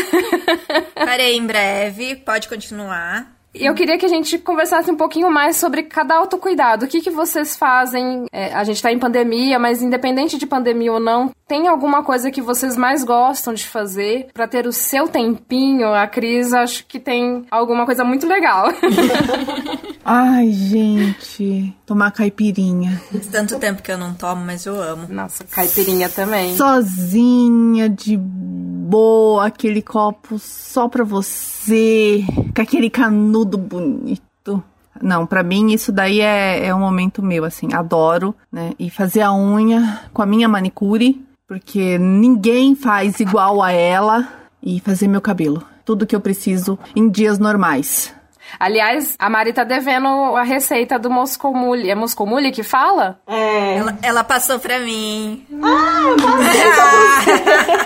Parei 0.94 1.36
em 1.36 1.46
breve, 1.46 2.16
pode 2.16 2.48
continuar. 2.48 3.35
Eu 3.58 3.74
queria 3.74 3.98
que 3.98 4.06
a 4.06 4.08
gente 4.08 4.38
conversasse 4.38 4.90
um 4.90 4.96
pouquinho 4.96 5.30
mais 5.30 5.56
sobre 5.56 5.82
cada 5.82 6.16
autocuidado. 6.16 6.84
O 6.84 6.88
que, 6.88 7.00
que 7.00 7.10
vocês 7.10 7.56
fazem? 7.56 8.26
É, 8.32 8.52
a 8.52 8.64
gente 8.64 8.76
está 8.76 8.92
em 8.92 8.98
pandemia, 8.98 9.58
mas 9.58 9.82
independente 9.82 10.38
de 10.38 10.46
pandemia 10.46 10.92
ou 10.92 11.00
não, 11.00 11.30
tem 11.48 11.68
alguma 11.68 12.02
coisa 12.02 12.30
que 12.30 12.42
vocês 12.42 12.76
mais 12.76 13.04
gostam 13.04 13.54
de 13.54 13.66
fazer 13.66 14.28
para 14.34 14.48
ter 14.48 14.66
o 14.66 14.72
seu 14.72 15.08
tempinho? 15.08 15.92
A 15.94 16.06
Cris, 16.06 16.52
acho 16.52 16.84
que 16.86 16.98
tem 16.98 17.46
alguma 17.50 17.86
coisa 17.86 18.04
muito 18.04 18.26
legal. 18.26 18.68
Ai, 20.04 20.50
gente, 20.52 21.74
tomar 21.84 22.10
caipirinha. 22.10 23.00
Tanto 23.30 23.58
tempo 23.58 23.82
que 23.82 23.90
eu 23.90 23.98
não 23.98 24.14
tomo, 24.14 24.44
mas 24.44 24.66
eu 24.66 24.80
amo. 24.80 25.06
Nossa, 25.08 25.44
caipirinha 25.44 26.08
também. 26.08 26.56
Sozinha, 26.56 27.88
de 27.88 28.16
boa, 28.16 29.46
aquele 29.46 29.82
copo 29.82 30.38
só 30.38 30.88
pra 30.88 31.04
você, 31.04 32.24
com 32.54 32.62
aquele 32.62 32.88
canudo 32.88 33.45
bonito. 33.46 34.62
Não, 35.02 35.26
para 35.26 35.42
mim 35.42 35.72
isso 35.72 35.92
daí 35.92 36.20
é, 36.20 36.66
é 36.66 36.74
um 36.74 36.80
momento 36.80 37.22
meu, 37.22 37.44
assim, 37.44 37.74
adoro, 37.74 38.34
né? 38.50 38.72
E 38.78 38.88
fazer 38.88 39.20
a 39.20 39.32
unha 39.32 40.00
com 40.12 40.22
a 40.22 40.26
minha 40.26 40.48
manicure, 40.48 41.20
porque 41.46 41.98
ninguém 41.98 42.74
faz 42.74 43.20
igual 43.20 43.62
a 43.62 43.70
ela, 43.72 44.26
e 44.66 44.80
fazer 44.80 45.06
meu 45.06 45.20
cabelo. 45.20 45.62
Tudo 45.84 46.06
que 46.06 46.16
eu 46.16 46.20
preciso 46.20 46.76
em 46.94 47.08
dias 47.08 47.38
normais. 47.38 48.12
Aliás, 48.58 49.16
a 49.18 49.28
Mari 49.28 49.52
tá 49.52 49.64
devendo 49.64 50.08
a 50.36 50.42
receita 50.42 50.98
do 50.98 51.10
Moscou 51.10 51.54
Mule. 51.54 51.90
É 51.90 51.94
Moscou 51.94 52.26
Mule 52.26 52.50
que 52.52 52.62
fala? 52.62 53.20
É. 53.26 53.76
Ela, 53.76 53.98
ela 54.02 54.24
passou 54.24 54.58
pra 54.58 54.78
mim. 54.80 55.44
Ah, 55.62 56.02
eu 56.08 56.16
passei 56.16 57.85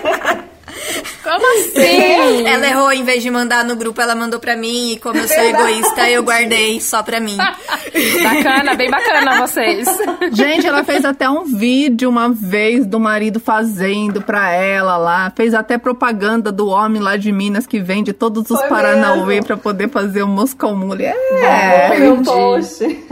Como 1.31 1.45
assim? 1.59 2.45
Ela 2.47 2.67
errou, 2.67 2.91
em 2.91 3.03
vez 3.03 3.23
de 3.23 3.29
mandar 3.31 3.63
no 3.63 3.75
grupo, 3.75 4.01
ela 4.01 4.15
mandou 4.15 4.39
pra 4.39 4.55
mim. 4.55 4.91
E 4.93 4.97
como 4.99 5.17
eu 5.17 5.27
sou 5.27 5.37
egoísta, 5.43 6.09
eu 6.09 6.23
guardei 6.23 6.79
só 6.81 7.01
pra 7.03 7.19
mim. 7.19 7.37
bacana, 8.23 8.75
bem 8.75 8.89
bacana 8.89 9.47
vocês. 9.47 9.87
Gente, 10.31 10.67
ela 10.67 10.83
fez 10.83 11.05
até 11.05 11.29
um 11.29 11.43
vídeo 11.45 12.09
uma 12.09 12.29
vez 12.29 12.85
do 12.85 12.99
marido 12.99 13.39
fazendo 13.39 14.21
pra 14.21 14.51
ela 14.51 14.97
lá. 14.97 15.31
Fez 15.35 15.53
até 15.53 15.77
propaganda 15.77 16.51
do 16.51 16.67
homem 16.67 17.01
lá 17.01 17.15
de 17.17 17.31
Minas 17.31 17.65
que 17.65 17.79
vende 17.79 18.11
todos 18.13 18.49
os 18.49 18.59
Foi 18.59 18.67
Paranauê 18.69 19.35
mesmo. 19.35 19.45
pra 19.47 19.57
poder 19.57 19.89
fazer 19.89 20.23
o 20.23 20.27
Moscou 20.27 20.75
Mule. 20.75 21.05
É, 21.05 21.15
É, 21.95 21.99
meu 21.99 22.13
entendi. 22.13 22.29
post. 22.29 23.05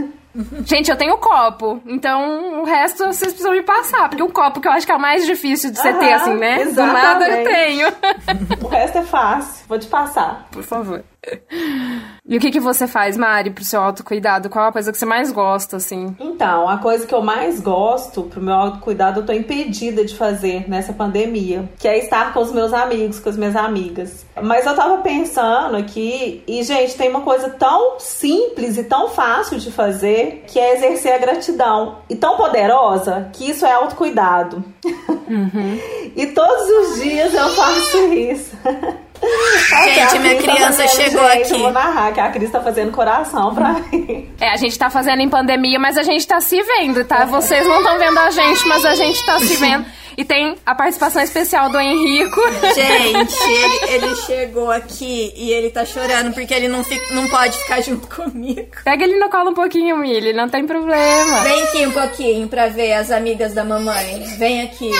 Gente, 0.65 0.89
eu 0.89 0.98
tenho 0.98 1.17
copo, 1.17 1.81
então 1.86 2.62
o 2.62 2.65
resto 2.65 3.05
vocês 3.05 3.31
precisam 3.31 3.51
me 3.51 3.62
passar, 3.62 4.10
porque 4.10 4.24
o 4.24 4.29
copo 4.29 4.62
que 4.62 4.67
eu 4.67 4.72
acho 4.72 4.86
que 4.86 4.91
é 4.91 4.96
o 4.96 5.00
mais 5.00 5.25
difícil 5.25 5.72
de 5.72 5.77
você 5.79 5.93
ter, 5.93 6.13
assim, 6.13 6.36
né? 6.36 6.65
Do 6.65 6.75
nada 6.86 7.27
eu 7.27 7.41
exatamente. 7.41 7.50
tenho. 7.50 8.60
O 8.63 8.67
resto 8.67 8.98
é 9.00 9.03
fácil. 9.03 9.65
Vou 9.67 9.79
te 9.79 9.88
passar. 9.88 10.48
Por 10.51 10.63
favor. 10.63 11.03
E 12.25 12.38
o 12.38 12.39
que, 12.39 12.51
que 12.51 12.59
você 12.59 12.88
faz, 12.88 13.17
Mari, 13.17 13.49
pro 13.49 13.65
seu 13.65 13.81
autocuidado? 13.81 14.49
Qual 14.49 14.67
a 14.67 14.71
coisa 14.71 14.91
que 14.91 14.97
você 14.97 15.05
mais 15.05 15.31
gosta, 15.31 15.77
assim? 15.77 16.15
Então, 16.19 16.69
a 16.69 16.77
coisa 16.77 17.05
que 17.05 17.13
eu 17.13 17.21
mais 17.21 17.59
gosto 17.59 18.23
pro 18.23 18.41
meu 18.41 18.53
autocuidado, 18.53 19.19
eu 19.19 19.25
tô 19.25 19.33
impedida 19.33 20.05
de 20.05 20.15
fazer 20.15 20.69
nessa 20.69 20.93
pandemia, 20.93 21.67
que 21.77 21.88
é 21.88 21.97
estar 21.97 22.31
com 22.33 22.39
os 22.39 22.51
meus 22.51 22.71
amigos, 22.71 23.19
com 23.19 23.29
as 23.29 23.38
minhas 23.38 23.55
amigas. 23.55 24.25
Mas 24.41 24.65
eu 24.65 24.75
tava 24.75 24.97
pensando 24.99 25.75
aqui, 25.75 26.43
e 26.47 26.63
gente, 26.63 26.95
tem 26.95 27.09
uma 27.09 27.21
coisa 27.21 27.49
tão 27.49 27.99
simples 27.99 28.77
e 28.77 28.83
tão 28.83 29.09
fácil 29.09 29.57
de 29.57 29.71
fazer, 29.71 30.43
que 30.47 30.59
é 30.59 30.75
exercer 30.75 31.13
a 31.13 31.17
gratidão. 31.17 31.97
E 32.09 32.15
tão 32.15 32.38
poderosa, 32.38 33.29
que 33.33 33.49
isso 33.49 33.65
é 33.65 33.73
autocuidado. 33.73 34.63
e 36.15 36.27
todos 36.27 36.69
os 36.69 37.01
dias 37.01 37.33
eu 37.33 37.49
faço 37.49 37.97
isso. 38.13 38.55
Gente, 39.21 40.15
A 40.15 40.19
minha 40.19 40.35
tá 40.35 40.41
criança 40.41 40.83
fazendo, 40.83 40.89
chegou 40.89 41.29
gente, 41.29 41.41
aqui. 41.41 41.53
Eu 41.53 41.59
vou 41.59 41.71
narrar 41.71 42.13
que 42.13 42.19
a 42.19 42.29
Cris 42.29 42.51
tá 42.51 42.61
fazendo 42.61 42.91
coração 42.91 43.53
pra 43.53 43.73
mim. 43.73 44.29
É, 44.39 44.49
a 44.49 44.55
gente 44.57 44.77
tá 44.77 44.89
fazendo 44.89 45.21
em 45.21 45.29
pandemia, 45.29 45.79
mas 45.79 45.97
a 45.97 46.03
gente 46.03 46.25
tá 46.25 46.39
se 46.39 46.61
vendo, 46.61 47.03
tá? 47.05 47.25
Vocês 47.25 47.65
não 47.67 47.79
estão 47.79 47.97
vendo 47.99 48.17
a 48.17 48.29
gente, 48.29 48.67
mas 48.67 48.85
a 48.85 48.95
gente 48.95 49.25
tá 49.25 49.39
se 49.39 49.55
vendo. 49.57 49.85
E 50.19 50.25
tem 50.25 50.57
a 50.65 50.75
participação 50.75 51.21
especial 51.21 51.69
do 51.69 51.79
Henrico. 51.79 52.41
Gente, 52.75 53.39
ele, 53.88 54.05
ele 54.05 54.15
chegou 54.17 54.69
aqui 54.69 55.31
e 55.33 55.49
ele 55.53 55.69
tá 55.69 55.85
chorando 55.85 56.33
porque 56.33 56.53
ele 56.53 56.67
não, 56.67 56.83
fica, 56.83 57.13
não 57.13 57.25
pode 57.29 57.57
ficar 57.57 57.79
junto 57.79 58.05
comigo. 58.13 58.67
Pega 58.83 59.05
ele 59.05 59.17
no 59.17 59.29
colo 59.29 59.51
um 59.51 59.53
pouquinho, 59.53 59.95
Milly, 59.97 60.33
não 60.33 60.49
tem 60.49 60.67
problema. 60.67 61.39
Vem 61.39 61.63
aqui 61.63 61.88
um 61.88 61.91
pouquinho 61.93 62.49
pra 62.49 62.67
ver 62.67 62.95
as 62.95 63.11
amigas 63.11 63.53
da 63.53 63.63
mamãe. 63.63 64.21
Vem 64.38 64.63
aqui. 64.63 64.91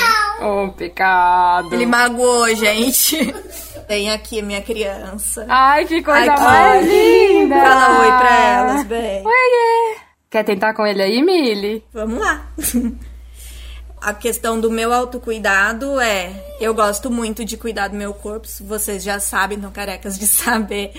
Ô, 0.42 0.70
pecado. 0.70 1.74
Ele 1.74 1.86
magoou, 1.86 2.48
gente. 2.56 3.36
Vem 3.90 4.12
aqui, 4.12 4.40
minha 4.44 4.62
criança. 4.62 5.48
Ai, 5.50 5.84
que 5.84 6.04
coisa 6.04 6.32
Aqui. 6.32 6.44
mais 6.44 6.86
linda. 6.86 7.56
Fala 7.56 8.00
oi 8.02 8.18
pra 8.20 8.40
elas, 8.40 8.84
bem. 8.86 9.26
Oiê. 9.26 9.98
Quer 10.30 10.44
tentar 10.44 10.76
com 10.76 10.86
ele 10.86 11.02
aí, 11.02 11.24
Milly? 11.24 11.84
Vamos 11.92 12.20
lá. 12.20 12.46
A 14.00 14.14
questão 14.14 14.62
do 14.62 14.70
meu 14.70 14.94
autocuidado 14.94 16.00
é. 16.00 16.32
Eu 16.62 16.74
gosto 16.74 17.10
muito 17.10 17.44
de 17.44 17.58
cuidar 17.58 17.88
do 17.88 17.98
meu 17.98 18.14
corpo, 18.14 18.48
vocês 18.62 19.04
já 19.04 19.20
sabem, 19.20 19.58
não 19.58 19.72
carecas 19.72 20.20
de 20.20 20.28
saber. 20.28 20.94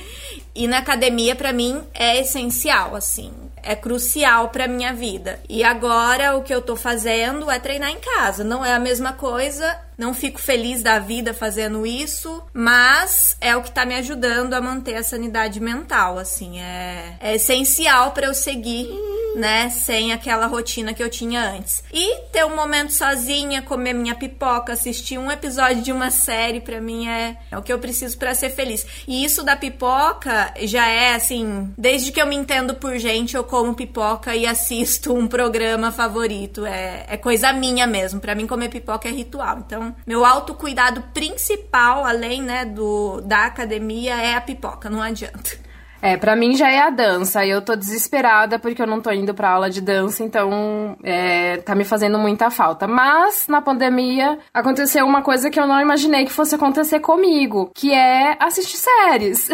E 0.53 0.67
na 0.67 0.79
academia, 0.79 1.37
para 1.37 1.53
mim, 1.53 1.81
é 1.95 2.21
essencial, 2.21 2.97
assim 2.97 3.33
é 3.63 3.75
crucial 3.75 4.49
para 4.49 4.67
minha 4.67 4.93
vida. 4.93 5.41
E 5.49 5.63
agora 5.63 6.37
o 6.37 6.43
que 6.43 6.55
eu 6.55 6.63
tô 6.63 6.77
fazendo 6.77 7.51
é 7.51 7.59
treinar 7.59 7.91
em 7.91 7.99
casa. 7.99 8.45
Não 8.45 8.65
é 8.65 8.73
a 8.73 8.79
mesma 8.79 9.13
coisa, 9.13 9.79
não 10.01 10.15
fico 10.15 10.41
feliz 10.41 10.83
da 10.83 10.99
vida 10.99 11.35
fazendo 11.35 11.85
isso, 11.85 12.43
mas 12.55 13.37
é 13.39 13.55
o 13.55 13.63
que 13.63 13.71
tá 13.71 13.85
me 13.85 13.95
ajudando 13.97 14.55
a 14.55 14.61
manter 14.61 14.95
a 14.95 15.03
sanidade 15.03 15.61
mental, 15.61 16.19
assim, 16.19 16.59
é, 16.59 17.19
é 17.21 17.35
essencial 17.35 18.13
para 18.13 18.27
eu 18.27 18.33
seguir 18.33 18.89
né? 19.35 19.71
Sem 19.71 20.13
aquela 20.13 20.47
rotina 20.47 20.93
que 20.93 21.03
eu 21.03 21.09
tinha 21.09 21.43
antes. 21.51 21.83
E 21.93 22.21
ter 22.33 22.45
um 22.45 22.55
momento 22.55 22.93
sozinha, 22.93 23.63
comer 23.63 23.93
minha 23.93 24.15
pipoca, 24.15 24.73
assistir 24.73 25.19
um 25.19 25.31
episódio 25.31 25.83
de 25.83 25.93
uma 25.93 26.11
série, 26.11 26.61
para 26.61 26.81
mim 26.81 27.09
é, 27.09 27.37
é 27.51 27.59
o 27.59 27.63
que 27.63 27.73
eu 27.73 27.79
preciso 27.79 28.19
para 28.19 28.35
ser 28.35 28.51
feliz. 28.51 28.87
E 29.07 29.25
isso 29.25 29.43
da 29.43 29.57
pipoca 29.57 30.53
já 30.63 30.87
é 30.87 31.15
assim, 31.15 31.73
desde 31.77 32.13
que 32.13 32.21
eu 32.21 32.27
me 32.27 32.37
entendo 32.37 32.75
por 32.75 32.97
gente, 32.99 33.37
eu 33.37 33.45
como 33.45 33.75
pipoca 33.75 34.35
e 34.35 34.47
assisto 34.47 35.15
um 35.15 35.27
programa 35.27 35.93
favorito. 35.93 36.67
É, 36.67 37.05
é 37.09 37.17
coisa 37.17 37.53
minha 37.53 37.87
mesmo. 37.87 38.21
para 38.21 38.35
mim, 38.35 38.47
comer 38.47 38.69
pipoca 38.69 39.09
é 39.09 39.13
ritual. 39.13 39.59
Então, 39.59 39.90
meu 40.07 40.25
autocuidado 40.25 41.03
principal, 41.15 42.05
além 42.05 42.43
né, 42.43 42.65
do, 42.65 43.21
da 43.23 43.47
academia, 43.47 44.15
é 44.15 44.35
a 44.35 44.41
pipoca. 44.41 44.89
Não 44.91 45.03
adianta. 45.03 45.71
É, 46.03 46.17
pra 46.17 46.35
mim 46.35 46.57
já 46.57 46.71
é 46.71 46.81
a 46.81 46.91
dança. 46.91 47.45
E 47.45 47.51
eu 47.51 47.61
tô 47.61 47.77
desesperada 47.77 48.59
porque 48.59 48.81
eu 48.81 48.87
não 48.87 49.01
tô 49.01 49.11
indo 49.11 49.35
pra 49.35 49.51
aula 49.51 49.69
de 49.69 49.81
dança, 49.81 50.23
então 50.25 50.97
é, 51.03 51.59
tá 51.59 51.75
me 51.75 51.85
fazendo 51.85 52.19
muita 52.19 52.51
falta. 52.51 52.87
Mas 52.87 53.47
na 53.49 53.61
pandemia 53.61 54.39
aconteceu 54.53 55.05
uma 55.05 55.23
coisa 55.23 55.51
que 55.51 55.61
eu 55.61 55.67
não 55.67 55.81
imaginei 55.81 56.25
que 56.25 56.33
fosse 56.33 56.55
acontecer 56.55 57.01
comigo, 57.01 57.71
que 57.75 57.93
é 57.93 58.37
assistir 58.41 58.79
séries. 58.79 59.49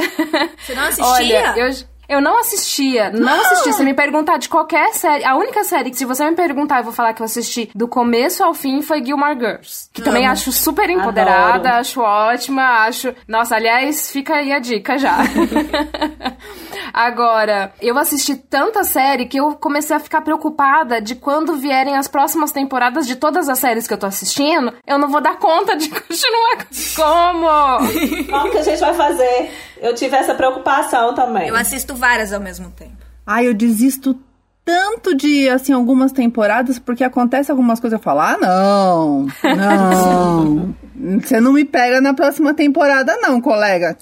Você 0.59 0.75
não 0.75 0.85
assistia? 0.87 1.53
Olha, 1.53 1.55
eu. 1.59 1.96
Eu 2.09 2.21
não 2.21 2.39
assistia, 2.39 3.11
não 3.11 3.41
assistia. 3.41 3.73
Se 3.73 3.85
me 3.85 3.95
perguntar 3.95 4.39
de 4.39 4.49
qualquer 4.49 4.93
série, 4.95 5.25
a 5.25 5.37
única 5.37 5.65
série 5.65 5.91
que 5.91 5.97
se 5.97 6.05
você 6.05 6.29
me 6.29 6.37
perguntar, 6.37 6.79
eu 6.79 6.85
vou 6.85 6.93
falar 6.93 7.13
que 7.13 7.23
eu 7.23 7.25
assisti 7.25 7.71
do 7.75 7.89
começo 7.89 8.45
ao 8.45 8.55
fim 8.55 8.81
foi 8.83 9.05
Gilmore 9.05 9.39
Girls. 9.39 9.89
Que 9.93 10.03
também 10.03 10.27
acho 10.27 10.53
super 10.53 10.89
empoderada, 10.89 11.69
Adoro. 11.69 11.81
acho 11.81 12.01
ótima, 12.01 12.63
acho... 12.87 13.15
Nossa, 13.27 13.57
aliás, 13.57 14.11
fica 14.11 14.37
aí 14.37 14.53
a 14.53 14.59
dica 14.59 14.99
já. 14.99 15.17
Agora, 16.93 17.73
eu 17.81 17.99
assisti 17.99 18.37
tanta 18.37 18.85
série 18.85 19.27
que 19.27 19.39
eu 19.39 19.55
comecei 19.57 19.95
a 19.95 20.01
ficar 20.01 20.23
preocupada 20.23 21.01
de 21.01 21.15
quando 21.15 21.57
vierem 21.57 21.97
as 21.97 22.09
próximas 22.09 22.53
temporadas 22.53 23.07
de 23.07 23.17
todas 23.17 23.49
as 23.49 23.59
séries 23.59 23.87
que 23.87 23.93
eu 23.93 23.99
tô 23.99 24.07
assistindo, 24.07 24.73
eu 24.87 24.99
não 24.99 25.09
vou 25.09 25.21
dar 25.21 25.37
conta 25.39 25.77
de 25.77 25.89
continuar. 25.91 26.67
Como? 26.97 28.31
Como 28.31 28.51
que 28.51 28.59
a 28.59 28.63
gente 28.63 28.81
vai 28.81 28.95
fazer? 28.95 29.51
Eu 29.81 29.95
tive 29.95 30.17
essa 30.17 30.35
preocupação 30.35 31.15
também. 31.15 31.49
Eu 31.49 31.57
assisto 31.57 31.95
várias 31.95 32.33
ao 32.33 32.41
mesmo 32.41 32.71
tempo. 32.71 32.97
Ai, 33.27 33.47
eu 33.49 33.55
desisto 33.55 34.19
tanto 34.65 35.15
de, 35.15 35.49
assim, 35.49 35.73
algumas 35.73 36.11
temporadas, 36.11 36.79
porque 36.79 37.05
acontece 37.05 37.53
algumas 37.53 37.79
coisas, 37.79 37.99
eu 37.99 38.03
falo, 38.03 38.21
ah, 38.21 38.37
não, 38.41 39.27
não, 39.45 40.75
você 41.21 41.41
não 41.41 41.53
me 41.53 41.65
pega 41.65 42.01
na 42.01 42.13
próxima 42.13 42.53
temporada 42.53 43.17
não, 43.23 43.41
colega. 43.41 43.97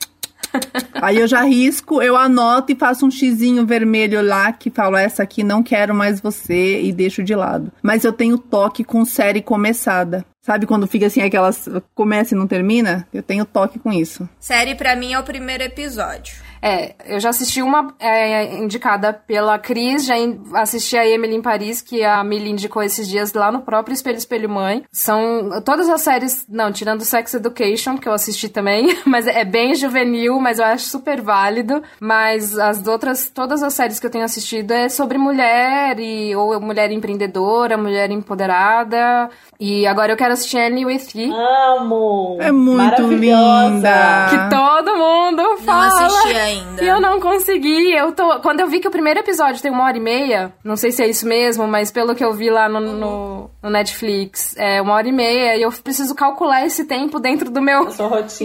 Aí 0.95 1.19
eu 1.19 1.27
já 1.27 1.43
risco, 1.43 2.01
eu 2.01 2.17
anoto 2.17 2.73
e 2.73 2.77
faço 2.77 3.05
um 3.07 3.11
xizinho 3.11 3.67
vermelho 3.67 4.23
lá 4.23 4.53
que 4.53 4.71
falo 4.71 4.97
essa 4.97 5.23
aqui 5.23 5.43
não 5.43 5.63
quero 5.63 5.95
mais 5.95 6.21
você 6.21 6.81
e 6.81 6.93
deixo 6.93 7.23
de 7.23 7.35
lado. 7.35 7.71
Mas 7.83 8.05
eu 8.05 8.13
tenho 8.13 8.39
toque 8.39 8.83
com 8.85 9.05
série 9.05 9.43
começada. 9.43 10.25
Sabe 10.41 10.67
quando 10.67 10.87
fica 10.87 11.07
assim 11.07 11.23
aquelas 11.23 11.69
começa 11.95 12.35
e 12.35 12.39
não 12.39 12.47
termina? 12.47 13.09
Eu 13.15 13.23
tenho 13.23 13.47
toque 13.47 13.79
com 13.79 13.91
isso. 13.91 14.29
Série 14.39 14.75
para 14.75 14.95
mim 14.95 15.15
é 15.15 15.19
o 15.19 15.23
primeiro 15.23 15.63
episódio. 15.63 16.37
É, 16.66 16.94
eu 17.04 17.21
já 17.21 17.28
assisti 17.28 17.61
uma 17.61 17.94
é, 18.00 18.56
indicada 18.56 19.12
pela 19.12 19.59
Cris, 19.59 20.06
já 20.06 20.14
assisti 20.54 20.97
a 20.97 21.06
Emily 21.06 21.37
em 21.37 21.42
Paris, 21.42 21.83
que 21.83 22.02
a 22.02 22.25
Milly 22.25 22.52
indicou 22.52 22.83
esses 22.83 23.06
dias 23.06 23.35
lá 23.35 23.52
no 23.52 23.61
próprio 23.61 23.92
Espelho 23.92 24.16
Espelho 24.16 24.49
Mãe. 24.49 24.83
São 24.90 25.61
todas 25.62 25.90
as 25.90 26.00
séries, 26.00 26.47
não, 26.49 26.73
tirando 26.73 27.04
Sex 27.04 27.35
Education, 27.35 27.99
que 27.99 28.09
eu 28.09 28.14
assisti 28.14 28.49
também, 28.49 28.97
mas 29.04 29.26
é 29.26 29.44
bem 29.44 29.75
juvenil, 29.75 30.40
mas 30.40 30.59
eu 30.59 30.64
acho 30.64 30.87
super 30.87 31.21
válido. 31.21 31.83
Mas 32.00 32.59
as 32.59 32.87
outras, 32.87 33.28
todas 33.28 33.62
as 33.62 33.75
séries 33.75 34.00
que 34.00 34.06
eu 34.06 34.11
tenho 34.11 34.25
assistido 34.25 34.71
é 34.71 34.88
sobre 34.88 35.18
mulher, 35.18 36.00
e, 36.00 36.35
ou 36.35 36.59
mulher 36.62 36.90
empreendedora, 36.90 37.76
mulher 37.76 38.11
empoderada. 38.11 39.28
E 39.61 39.87
agora 39.87 40.12
eu 40.12 40.16
quero 40.16 40.33
assistir 40.33 40.56
Annie 40.56 40.87
with 40.87 41.09
You. 41.14 41.30
Amo! 41.35 42.38
É 42.40 42.50
muito 42.50 43.02
linda! 43.02 44.28
Que 44.30 44.49
todo 44.49 44.97
mundo 44.97 45.59
fala. 45.59 46.00
Não 46.00 46.06
assisti 46.06 46.37
ainda 46.37 46.53
ainda. 46.54 46.82
E 46.82 46.88
eu 46.88 47.00
não 47.00 47.20
consegui. 47.20 47.92
Eu 47.92 48.12
tô. 48.12 48.40
Quando 48.40 48.61
eu 48.61 48.68
vi 48.68 48.80
que 48.80 48.88
o 48.88 48.90
primeiro 48.90 49.20
episódio 49.20 49.61
tem 49.61 49.70
uma 49.70 49.84
hora 49.84 49.96
e 49.96 50.00
meia, 50.00 50.52
não 50.62 50.76
sei 50.76 50.90
se 50.90 51.02
é 51.02 51.08
isso 51.08 51.26
mesmo, 51.26 51.66
mas 51.66 51.90
pelo 51.90 52.14
que 52.14 52.25
eu 52.25 52.32
vi 52.32 52.50
lá 52.50 52.68
no, 52.68 52.80
no, 52.80 53.50
no 53.62 53.70
Netflix, 53.70 54.54
é 54.56 54.80
uma 54.80 54.94
hora 54.94 55.08
e 55.08 55.12
meia, 55.12 55.56
e 55.56 55.62
eu 55.62 55.73
preciso 55.73 56.14
calcular 56.14 56.64
esse 56.64 56.84
tempo 56.84 57.19
dentro 57.19 57.50
do 57.50 57.60
meu. 57.60 57.84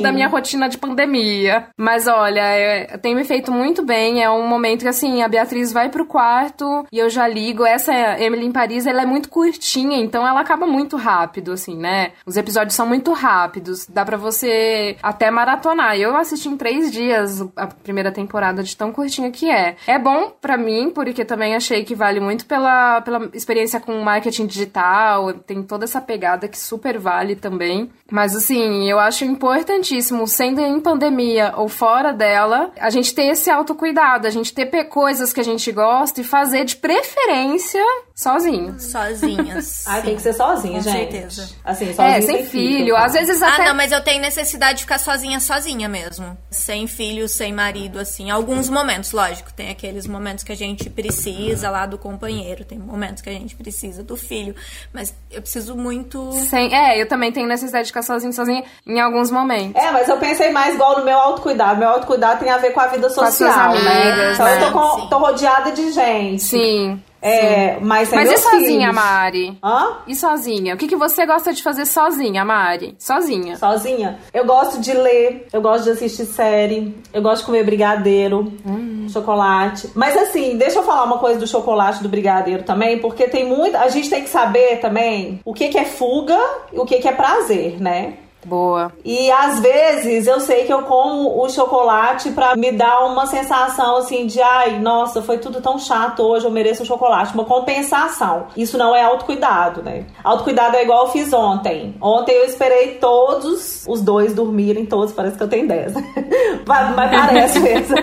Da 0.01 0.11
minha 0.11 0.27
rotina 0.27 0.69
de 0.69 0.77
pandemia. 0.77 1.67
Mas 1.77 2.07
olha, 2.07 2.41
é, 2.41 2.97
tem 2.97 3.15
me 3.15 3.23
feito 3.23 3.51
muito 3.51 3.83
bem. 3.83 4.23
É 4.23 4.29
um 4.29 4.47
momento 4.47 4.81
que 4.81 4.87
assim, 4.87 5.21
a 5.21 5.27
Beatriz 5.27 5.71
vai 5.71 5.89
pro 5.89 6.05
quarto 6.05 6.85
e 6.91 6.97
eu 6.97 7.09
já 7.09 7.27
ligo. 7.27 7.65
Essa 7.65 7.93
Emily 8.19 8.45
em 8.45 8.51
Paris, 8.51 8.85
ela 8.85 9.01
é 9.01 9.05
muito 9.05 9.29
curtinha, 9.29 9.97
então 9.97 10.25
ela 10.25 10.39
acaba 10.39 10.65
muito 10.65 10.95
rápido, 10.95 11.51
assim, 11.51 11.77
né? 11.77 12.11
Os 12.25 12.37
episódios 12.37 12.75
são 12.75 12.85
muito 12.85 13.11
rápidos. 13.13 13.85
Dá 13.87 14.05
para 14.05 14.17
você 14.17 14.97
até 15.01 15.29
maratonar. 15.29 15.97
Eu 15.97 16.15
assisti 16.15 16.49
em 16.49 16.57
três 16.57 16.91
dias 16.91 17.41
a 17.55 17.67
primeira 17.67 17.98
primeira 17.99 18.11
temporada 18.11 18.63
de 18.63 18.75
tão 18.75 18.91
curtinha 18.91 19.29
que 19.29 19.49
é. 19.49 19.75
É 19.85 19.99
bom 19.99 20.31
para 20.41 20.57
mim, 20.57 20.89
porque 20.89 21.25
também 21.25 21.55
achei 21.55 21.83
que 21.83 21.93
vale 21.93 22.19
muito 22.19 22.45
pela, 22.45 23.01
pela 23.01 23.29
experiência 23.33 23.79
com 23.79 23.99
marketing 24.01 24.47
digital, 24.47 25.33
tem 25.33 25.61
toda 25.63 25.83
essa 25.83 25.99
pegada 25.99 26.47
que 26.47 26.57
super 26.57 26.97
vale 26.97 27.35
também. 27.35 27.89
Mas 28.09 28.35
assim, 28.35 28.89
eu 28.89 28.99
acho 28.99 29.25
importantíssimo, 29.25 30.25
sendo 30.27 30.61
em 30.61 30.79
pandemia 30.79 31.53
ou 31.57 31.67
fora 31.67 32.13
dela, 32.13 32.71
a 32.79 32.89
gente 32.89 33.13
ter 33.13 33.27
esse 33.27 33.49
autocuidado, 33.49 34.27
a 34.27 34.31
gente 34.31 34.53
ter 34.53 34.69
coisas 34.85 35.33
que 35.33 35.41
a 35.41 35.43
gente 35.43 35.71
gosta 35.71 36.21
e 36.21 36.23
fazer 36.23 36.63
de 36.63 36.77
preferência 36.77 37.83
sozinho. 38.19 38.77
Sozinhas. 38.77 39.85
ah, 39.87 40.01
tem 40.01 40.13
que 40.17 40.21
ser 40.21 40.33
sozinha, 40.33 40.79
Com 40.79 40.81
gente. 40.81 41.11
certeza. 41.11 41.49
Assim, 41.63 41.93
sozinha 41.93 42.17
é, 42.17 42.21
sem 42.21 42.45
filho. 42.45 42.97
Às 42.97 43.13
vezes 43.13 43.41
até... 43.41 43.63
Ah, 43.63 43.65
não, 43.67 43.75
mas 43.75 43.93
eu 43.93 44.03
tenho 44.03 44.21
necessidade 44.21 44.79
de 44.79 44.83
ficar 44.83 44.99
sozinha, 44.99 45.39
sozinha 45.39 45.87
mesmo. 45.87 46.37
Sem 46.51 46.85
filho, 46.85 47.29
sem 47.29 47.53
marido, 47.53 47.97
assim. 47.97 48.29
Alguns 48.29 48.69
momentos, 48.69 49.13
lógico. 49.13 49.53
Tem 49.53 49.69
aqueles 49.69 50.05
momentos 50.05 50.43
que 50.43 50.51
a 50.51 50.55
gente 50.55 50.89
precisa 50.89 51.69
lá 51.69 51.85
do 51.85 51.97
companheiro. 51.97 52.65
Tem 52.65 52.77
momentos 52.77 53.23
que 53.23 53.29
a 53.29 53.33
gente 53.33 53.55
precisa 53.55 54.03
do 54.03 54.17
filho. 54.17 54.53
Mas 54.91 55.15
eu 55.31 55.41
preciso 55.41 55.73
muito... 55.77 56.33
Sem... 56.49 56.75
É, 56.75 57.01
eu 57.01 57.07
também 57.07 57.31
tenho 57.31 57.47
necessidade 57.47 57.85
de 57.85 57.91
ficar 57.91 58.01
sozinha, 58.01 58.33
sozinha 58.33 58.65
em 58.85 58.99
alguns 58.99 59.31
momentos. 59.31 59.81
É, 59.81 59.91
mas 59.91 60.09
eu 60.09 60.17
pensei 60.17 60.51
mais 60.51 60.75
igual 60.75 60.99
no 60.99 61.05
meu 61.05 61.17
autocuidado. 61.17 61.79
Meu 61.79 61.87
autocuidado 61.87 62.41
tem 62.41 62.49
a 62.49 62.57
ver 62.57 62.71
com 62.71 62.81
a 62.81 62.87
vida 62.87 63.09
social, 63.09 63.23
com 63.23 63.29
as 63.29 63.35
suas 63.35 63.55
né? 63.55 64.11
amigas, 64.11 64.33
Então 64.33 64.45
né? 64.45 64.57
eu 64.57 64.59
tô, 64.59 64.71
com, 64.73 65.07
tô 65.07 65.17
rodeada 65.19 65.71
de 65.71 65.93
gente. 65.93 66.43
Sim. 66.43 67.01
É, 67.21 67.77
mas 67.81 68.09
Mas 68.11 68.31
e 68.31 68.37
sozinha, 68.37 68.79
filhos. 68.89 68.95
Mari? 68.95 69.57
Hã? 69.63 69.97
E 70.07 70.15
sozinha? 70.15 70.73
O 70.73 70.77
que, 70.77 70.87
que 70.87 70.95
você 70.95 71.25
gosta 71.25 71.51
de 71.53 71.61
fazer 71.61 71.85
sozinha, 71.85 72.45
Mari? 72.45 72.95
Sozinha. 72.97 73.57
Sozinha? 73.57 74.17
Eu 74.33 74.45
gosto 74.45 74.79
de 74.79 74.93
ler, 74.93 75.47
eu 75.51 75.61
gosto 75.61 75.83
de 75.83 75.89
assistir 75.91 76.25
série, 76.25 76.95
eu 77.13 77.21
gosto 77.21 77.41
de 77.41 77.45
comer 77.47 77.63
brigadeiro, 77.65 78.51
Hum. 78.65 79.07
chocolate. 79.09 79.89
Mas 79.95 80.15
assim, 80.15 80.57
deixa 80.57 80.79
eu 80.79 80.83
falar 80.83 81.03
uma 81.03 81.17
coisa 81.17 81.39
do 81.39 81.47
chocolate 81.47 82.01
do 82.01 82.07
brigadeiro 82.09 82.63
também, 82.63 82.99
porque 82.99 83.27
tem 83.27 83.45
muito. 83.45 83.75
A 83.75 83.89
gente 83.89 84.09
tem 84.09 84.23
que 84.23 84.29
saber 84.29 84.79
também 84.79 85.39
o 85.43 85.53
que, 85.53 85.67
que 85.69 85.77
é 85.77 85.85
fuga 85.85 86.39
e 86.71 86.79
o 86.79 86.85
que, 86.85 86.99
que 86.99 87.07
é 87.07 87.11
prazer, 87.11 87.81
né? 87.81 88.13
Boa. 88.49 88.91
E 89.05 89.29
às 89.31 89.59
vezes 89.59 90.25
eu 90.25 90.39
sei 90.39 90.65
que 90.65 90.73
eu 90.73 90.81
como 90.81 91.39
o 91.39 91.47
chocolate 91.49 92.31
pra 92.31 92.55
me 92.55 92.71
dar 92.71 93.05
uma 93.05 93.27
sensação 93.27 93.97
assim 93.97 94.25
de 94.25 94.41
ai, 94.41 94.79
nossa, 94.79 95.21
foi 95.21 95.37
tudo 95.37 95.61
tão 95.61 95.77
chato 95.77 96.23
hoje, 96.23 96.45
eu 96.45 96.51
mereço 96.51 96.81
o 96.81 96.85
chocolate, 96.85 97.35
uma 97.35 97.45
compensação. 97.45 98.47
Isso 98.57 98.75
não 98.75 98.95
é 98.95 99.03
autocuidado, 99.03 99.83
né? 99.83 100.05
Autocuidado 100.23 100.75
é 100.75 100.83
igual 100.83 101.05
eu 101.05 101.11
fiz 101.11 101.31
ontem. 101.31 101.95
Ontem 102.01 102.31
eu 102.31 102.45
esperei 102.45 102.95
todos 102.95 103.85
os 103.87 104.01
dois 104.01 104.33
dormirem, 104.33 104.85
todos, 104.85 105.13
parece 105.13 105.37
que 105.37 105.43
eu 105.43 105.47
tenho 105.47 105.67
10. 105.67 105.93
mas, 106.65 106.95
mas 106.95 107.11
parece 107.11 107.59
mesmo. 107.61 107.95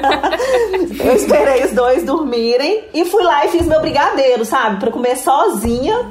eu 1.04 1.14
esperei 1.16 1.64
os 1.64 1.72
dois 1.72 2.04
dormirem 2.04 2.84
e 2.94 3.04
fui 3.04 3.24
lá 3.24 3.44
e 3.46 3.48
fiz 3.48 3.66
meu 3.66 3.80
brigadeiro, 3.80 4.44
sabe? 4.44 4.78
Pra 4.78 4.92
comer 4.92 5.16
sozinha. 5.16 6.06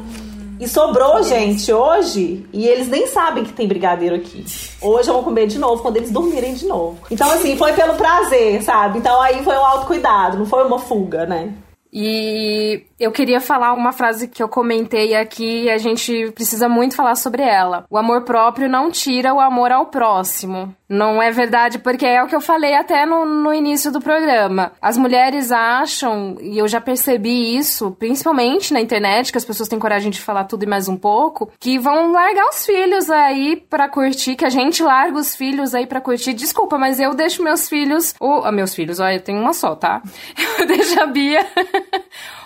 E 0.59 0.67
sobrou, 0.67 1.21
gente, 1.23 1.71
hoje, 1.71 2.45
e 2.53 2.67
eles 2.67 2.87
nem 2.87 3.07
sabem 3.07 3.43
que 3.43 3.53
tem 3.53 3.67
brigadeiro 3.67 4.15
aqui. 4.15 4.45
Hoje 4.81 5.09
eu 5.09 5.13
vou 5.13 5.23
comer 5.23 5.47
de 5.47 5.59
novo, 5.59 5.81
quando 5.81 5.97
eles 5.97 6.11
dormirem 6.11 6.53
de 6.53 6.65
novo. 6.65 6.97
Então, 7.11 7.29
assim, 7.31 7.57
foi 7.57 7.73
pelo 7.73 7.95
prazer, 7.95 8.61
sabe? 8.63 8.99
Então 8.99 9.21
aí 9.21 9.43
foi 9.43 9.55
um 9.55 9.65
autocuidado, 9.65 10.37
não 10.37 10.45
foi 10.45 10.63
uma 10.65 10.79
fuga, 10.79 11.25
né? 11.25 11.53
E 11.91 12.83
Eu 12.97 13.11
queria 13.11 13.41
falar 13.41 13.73
uma 13.73 13.91
frase 13.91 14.25
que 14.25 14.41
eu 14.41 14.47
comentei 14.47 15.15
aqui 15.15 15.63
e 15.63 15.69
a 15.69 15.77
gente 15.77 16.31
precisa 16.31 16.69
muito 16.69 16.95
falar 16.95 17.15
sobre 17.15 17.43
ela. 17.43 17.85
O 17.89 17.97
amor 17.97 18.21
próprio 18.21 18.69
não 18.69 18.89
tira 18.89 19.33
o 19.33 19.39
amor 19.41 19.69
ao 19.69 19.87
próximo. 19.87 20.73
Não 20.87 21.21
é 21.21 21.29
verdade, 21.31 21.79
porque 21.79 22.05
é 22.05 22.23
o 22.23 22.27
que 22.27 22.35
eu 22.35 22.39
falei 22.39 22.73
até 22.75 23.05
no, 23.05 23.25
no 23.25 23.53
início 23.53 23.91
do 23.91 23.99
programa. 23.99 24.71
As 24.81 24.97
mulheres 24.97 25.51
acham, 25.51 26.37
e 26.39 26.57
eu 26.57 26.67
já 26.67 26.79
percebi 26.79 27.57
isso, 27.57 27.91
principalmente 27.91 28.71
na 28.71 28.79
internet, 28.79 29.31
que 29.31 29.37
as 29.37 29.43
pessoas 29.43 29.67
têm 29.67 29.79
coragem 29.79 30.11
de 30.11 30.21
falar 30.21 30.43
tudo 30.45 30.63
e 30.63 30.67
mais 30.67 30.87
um 30.87 30.95
pouco, 30.95 31.51
que 31.59 31.79
vão 31.79 32.11
largar 32.11 32.47
os 32.49 32.65
filhos 32.65 33.09
aí 33.09 33.57
pra 33.69 33.89
curtir, 33.89 34.35
que 34.35 34.45
a 34.45 34.49
gente 34.49 34.83
larga 34.83 35.17
os 35.17 35.35
filhos 35.35 35.73
aí 35.73 35.87
pra 35.87 35.99
curtir. 35.99 36.33
Desculpa, 36.33 36.77
mas 36.77 36.99
eu 36.99 37.13
deixo 37.15 37.43
meus 37.43 37.67
filhos. 37.67 38.13
Ou, 38.19 38.45
ah, 38.45 38.51
meus 38.51 38.73
filhos, 38.73 38.99
olha, 38.99 39.15
eu 39.15 39.21
tenho 39.21 39.41
uma 39.41 39.53
só, 39.53 39.75
tá? 39.75 40.01
Eu 40.57 40.67
deixo 40.67 40.99
a 41.01 41.05
Bia. 41.05 41.45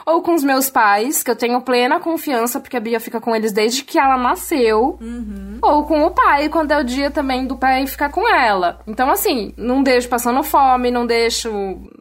Ou 0.09 0.21
com 0.21 0.33
os 0.33 0.43
meus 0.43 0.69
pais, 0.69 1.23
que 1.23 1.31
eu 1.31 1.35
tenho 1.35 1.61
plena 1.61 1.99
confiança, 1.99 2.59
porque 2.59 2.77
a 2.77 2.79
Bia 2.79 2.99
fica 2.99 3.19
com 3.19 3.35
eles 3.35 3.51
desde 3.51 3.83
que 3.83 3.97
ela 3.99 4.17
nasceu, 4.17 4.97
Uhum. 5.01 5.57
ou 5.61 5.83
com 5.83 6.03
o 6.05 6.11
pai, 6.11 6.49
quando 6.49 6.71
é 6.71 6.79
o 6.79 6.83
dia 6.83 7.09
também 7.11 7.45
do 7.45 7.55
pai 7.57 7.85
ficar 7.87 8.09
com 8.09 8.27
ela. 8.27 8.79
Então, 8.87 9.09
assim, 9.11 9.53
não 9.57 9.81
deixo 9.83 10.07
passando 10.09 10.41
fome, 10.43 10.91
não 10.91 11.05
deixo 11.05 11.49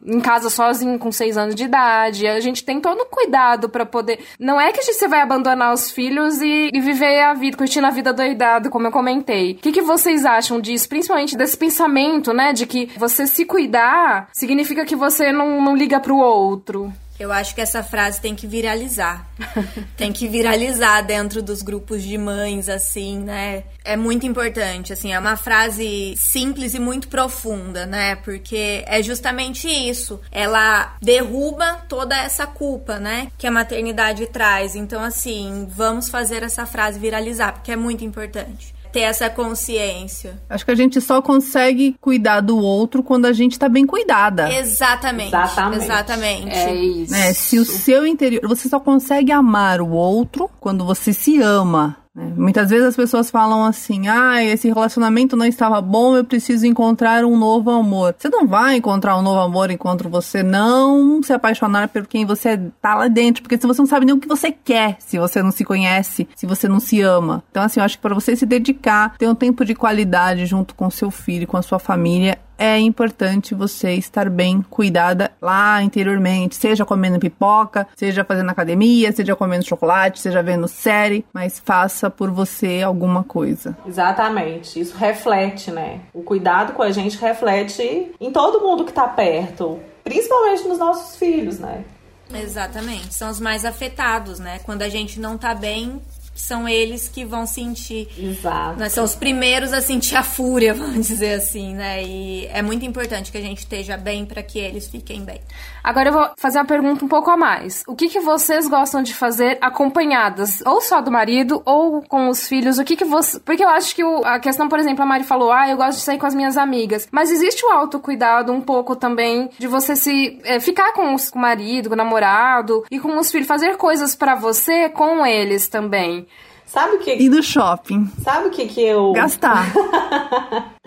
em 0.05 0.19
casa 0.19 0.49
sozinho 0.49 0.97
com 0.97 1.11
seis 1.11 1.37
anos 1.37 1.55
de 1.55 1.63
idade. 1.65 2.27
A 2.27 2.39
gente 2.39 2.63
tem 2.63 2.79
todo 2.79 3.01
um 3.01 3.05
cuidado 3.05 3.69
pra 3.69 3.85
poder. 3.85 4.19
Não 4.39 4.59
é 4.59 4.71
que 4.71 4.79
a 4.79 4.83
gente 4.83 4.95
você 4.95 5.07
vai 5.07 5.21
abandonar 5.21 5.73
os 5.73 5.91
filhos 5.91 6.41
e, 6.41 6.69
e 6.73 6.79
viver 6.81 7.21
a 7.21 7.33
vida, 7.33 7.57
curtindo 7.57 7.87
a 7.87 7.91
vida 7.91 8.11
doidado, 8.13 8.69
como 8.69 8.87
eu 8.87 8.91
comentei. 8.91 9.51
O 9.53 9.55
que, 9.55 9.71
que 9.71 9.81
vocês 9.81 10.25
acham 10.25 10.59
disso? 10.59 10.89
Principalmente 10.89 11.37
desse 11.37 11.57
pensamento, 11.57 12.33
né? 12.33 12.51
De 12.53 12.65
que 12.65 12.89
você 12.97 13.25
se 13.27 13.45
cuidar 13.45 14.27
significa 14.33 14.85
que 14.85 14.95
você 14.95 15.31
não, 15.31 15.61
não 15.61 15.75
liga 15.75 15.99
pro 15.99 16.17
outro. 16.17 16.91
Eu 17.19 17.31
acho 17.33 17.53
que 17.53 17.59
essa 17.59 17.83
frase 17.83 18.21
tem 18.21 18.33
que 18.33 18.47
viralizar. 18.47 19.27
tem 19.97 20.13
que 20.13 20.27
viralizar 20.27 21.01
dentro 21.01 21.41
dos 21.43 21.61
grupos 21.61 22.01
de 22.01 22.17
mães, 22.17 22.69
assim, 22.69 23.19
né? 23.19 23.63
É 23.83 23.97
muito 23.97 24.25
importante, 24.25 24.93
assim, 24.93 25.13
é 25.13 25.19
uma 25.19 25.35
frase 25.35 26.15
simples 26.15 26.73
e 26.73 26.79
muito 26.79 27.09
profunda, 27.09 27.85
né? 27.85 28.15
Porque 28.15 28.83
é 28.87 29.03
justamente 29.03 29.67
isso. 29.67 30.19
Ela 30.31 30.95
derruba 31.01 31.83
toda 31.89 32.15
essa 32.17 32.47
culpa, 32.47 32.99
né? 32.99 33.31
Que 33.37 33.47
a 33.47 33.51
maternidade 33.51 34.25
traz. 34.27 34.75
Então, 34.75 35.03
assim, 35.03 35.67
vamos 35.69 36.09
fazer 36.09 36.43
essa 36.43 36.65
frase 36.65 36.97
viralizar, 36.97 37.51
porque 37.53 37.71
é 37.71 37.75
muito 37.75 38.05
importante 38.05 38.78
ter 38.91 39.01
essa 39.01 39.29
consciência. 39.29 40.41
Acho 40.49 40.65
que 40.65 40.71
a 40.71 40.75
gente 40.75 40.99
só 41.01 41.21
consegue 41.21 41.95
cuidar 42.01 42.41
do 42.41 42.57
outro 42.57 43.03
quando 43.03 43.25
a 43.25 43.33
gente 43.33 43.57
tá 43.57 43.69
bem 43.69 43.85
cuidada. 43.85 44.51
Exatamente. 44.53 45.27
Exatamente. 45.27 45.83
Exatamente. 45.83 46.49
É 46.55 46.75
isso. 46.75 47.11
né? 47.11 47.33
Se 47.33 47.59
o 47.59 47.65
seu 47.65 48.05
interior. 48.05 48.47
Você 48.47 48.67
só 48.69 48.79
consegue 48.79 49.31
amar 49.31 49.81
o 49.81 49.89
outro 49.91 50.49
quando 50.59 50.85
você 50.85 51.13
se 51.13 51.41
ama. 51.41 51.97
Né? 52.15 52.33
Muitas 52.35 52.69
vezes 52.69 52.87
as 52.87 52.95
pessoas 52.95 53.29
falam 53.29 53.63
assim: 53.63 54.07
ah, 54.07 54.43
esse 54.43 54.67
relacionamento 54.67 55.35
não 55.35 55.45
estava 55.45 55.81
bom, 55.81 56.17
eu 56.17 56.25
preciso 56.25 56.65
encontrar 56.65 57.23
um 57.23 57.37
novo 57.37 57.69
amor. 57.69 58.15
Você 58.17 58.29
não 58.29 58.47
vai 58.47 58.77
encontrar 58.77 59.17
um 59.17 59.21
novo 59.21 59.39
amor 59.39 59.69
enquanto 59.69 60.09
você 60.09 60.41
não 60.41 61.21
se 61.21 61.31
apaixonar 61.31 61.87
por 61.89 62.07
quem 62.07 62.25
você 62.25 62.57
tá 62.81 62.95
lá 62.95 63.07
dentro, 63.07 63.43
porque 63.43 63.57
se 63.57 63.67
você 63.67 63.81
não 63.81 63.87
sabe 63.87 64.05
nem 64.05 64.15
o 64.15 64.19
que 64.19 64.27
você 64.27 64.51
quer, 64.51 64.97
se 64.99 65.17
você 65.17 65.41
não 65.41 65.51
se 65.51 65.63
conhece, 65.63 66.27
se 66.35 66.45
você 66.45 66.67
não 66.67 66.79
se 66.79 67.01
ama. 67.01 67.43
Então, 67.51 67.63
assim, 67.63 67.79
eu 67.79 67.85
acho 67.85 67.97
que 67.97 68.01
para 68.01 68.15
você 68.15 68.35
se 68.35 68.45
dedicar, 68.45 69.15
ter 69.17 69.27
um 69.27 69.35
tempo 69.35 69.63
de 69.63 69.75
qualidade 69.75 70.45
junto 70.45 70.73
com 70.75 70.89
seu 70.89 71.11
filho, 71.11 71.47
com 71.47 71.57
a 71.57 71.61
sua 71.61 71.79
família, 71.79 72.37
é 72.59 72.77
importante 72.77 73.55
você 73.55 73.93
estar 73.93 74.29
bem 74.29 74.61
cuidada 74.61 75.31
lá 75.41 75.81
interiormente, 75.81 76.57
seja 76.57 76.85
comendo 76.85 77.17
pipoca, 77.17 77.87
seja 77.95 78.25
fazendo 78.25 78.49
academia, 78.49 79.13
seja 79.13 79.33
comendo 79.33 79.65
chocolate, 79.65 80.19
seja 80.19 80.43
vendo 80.43 80.67
série, 80.67 81.25
mas 81.33 81.57
faça 81.57 82.09
por 82.09 82.29
você 82.29 82.81
alguma 82.81 83.23
coisa. 83.23 83.77
Exatamente. 83.87 84.77
Isso 84.77 84.97
reflete, 84.97 85.71
né? 85.71 86.01
O 86.13 86.21
cuidado 86.21 86.73
com 86.73 86.83
a 86.83 86.91
gente 86.91 87.17
reflete 87.17 88.11
em 88.19 88.31
todo 88.31 88.59
mundo 88.59 88.83
que 88.83 88.91
tá 88.91 89.07
perto, 89.07 89.79
principalmente 90.03 90.67
nos 90.67 90.77
nossos 90.77 91.15
filhos, 91.15 91.59
né? 91.59 91.85
Exatamente. 92.33 93.13
São 93.13 93.29
os 93.29 93.39
mais 93.39 93.63
afetados, 93.63 94.37
né? 94.37 94.59
Quando 94.63 94.81
a 94.81 94.89
gente 94.89 95.19
não 95.19 95.37
tá 95.37 95.55
bem, 95.55 96.01
são 96.41 96.67
eles 96.67 97.07
que 97.07 97.23
vão 97.25 97.45
sentir. 97.45 98.07
Exato. 98.17 98.79
Né? 98.79 98.89
São 98.89 99.03
os 99.03 99.15
primeiros 99.15 99.73
a 99.73 99.81
sentir 99.81 100.15
a 100.15 100.23
fúria, 100.23 100.73
vamos 100.75 101.07
dizer 101.07 101.33
assim, 101.35 101.73
né? 101.75 102.03
E 102.03 102.47
é 102.47 102.61
muito 102.61 102.85
importante 102.85 103.31
que 103.31 103.37
a 103.37 103.41
gente 103.41 103.59
esteja 103.59 103.97
bem 103.97 104.25
para 104.25 104.41
que 104.43 104.57
eles 104.59 104.87
fiquem 104.87 105.23
bem. 105.23 105.41
Agora 105.83 106.09
eu 106.09 106.13
vou 106.13 106.29
fazer 106.37 106.59
uma 106.59 106.65
pergunta 106.65 107.03
um 107.03 107.07
pouco 107.07 107.29
a 107.31 107.37
mais. 107.37 107.83
O 107.87 107.95
que, 107.95 108.09
que 108.09 108.19
vocês 108.19 108.67
gostam 108.67 109.01
de 109.01 109.13
fazer 109.13 109.57
acompanhadas? 109.93 110.61
Ou 110.65 110.81
só 110.81 111.01
do 111.01 111.09
marido, 111.11 111.61
ou 111.65 112.01
com 112.03 112.29
os 112.29 112.47
filhos? 112.47 112.77
O 112.77 112.83
que 112.83 112.95
que 112.95 113.05
você... 113.05 113.39
Porque 113.39 113.63
eu 113.63 113.69
acho 113.69 113.95
que 113.95 114.03
o- 114.03 114.23
a 114.25 114.39
questão, 114.39 114.67
por 114.67 114.79
exemplo, 114.79 115.03
a 115.03 115.05
Mari 115.05 115.23
falou, 115.23 115.51
ah, 115.51 115.67
eu 115.69 115.77
gosto 115.77 115.97
de 115.99 116.03
sair 116.03 116.17
com 116.17 116.25
as 116.25 116.35
minhas 116.35 116.57
amigas. 116.57 117.07
Mas 117.11 117.31
existe 117.31 117.65
o 117.65 117.69
autocuidado 117.69 118.51
um 118.51 118.61
pouco 118.61 118.95
também 118.95 119.49
de 119.57 119.67
você 119.67 119.95
se... 119.95 120.39
é, 120.43 120.59
ficar 120.59 120.93
com, 120.93 121.13
os- 121.13 121.29
com 121.29 121.39
o 121.39 121.41
marido, 121.41 121.89
com 121.89 121.95
o 121.95 121.97
namorado 121.97 122.83
e 122.91 122.99
com 122.99 123.17
os 123.17 123.31
filhos. 123.31 123.47
Fazer 123.47 123.77
coisas 123.77 124.15
pra 124.15 124.35
você 124.35 124.89
com 124.89 125.25
eles 125.25 125.67
também. 125.67 126.27
Sabe 126.65 126.97
o 126.97 126.99
que, 126.99 127.15
E 127.15 127.29
do 127.29 127.41
shopping, 127.41 128.11
sabe 128.23 128.47
o 128.47 128.51
que, 128.51 128.67
que 128.67 128.81
eu. 128.81 129.11
gastar. 129.13 129.65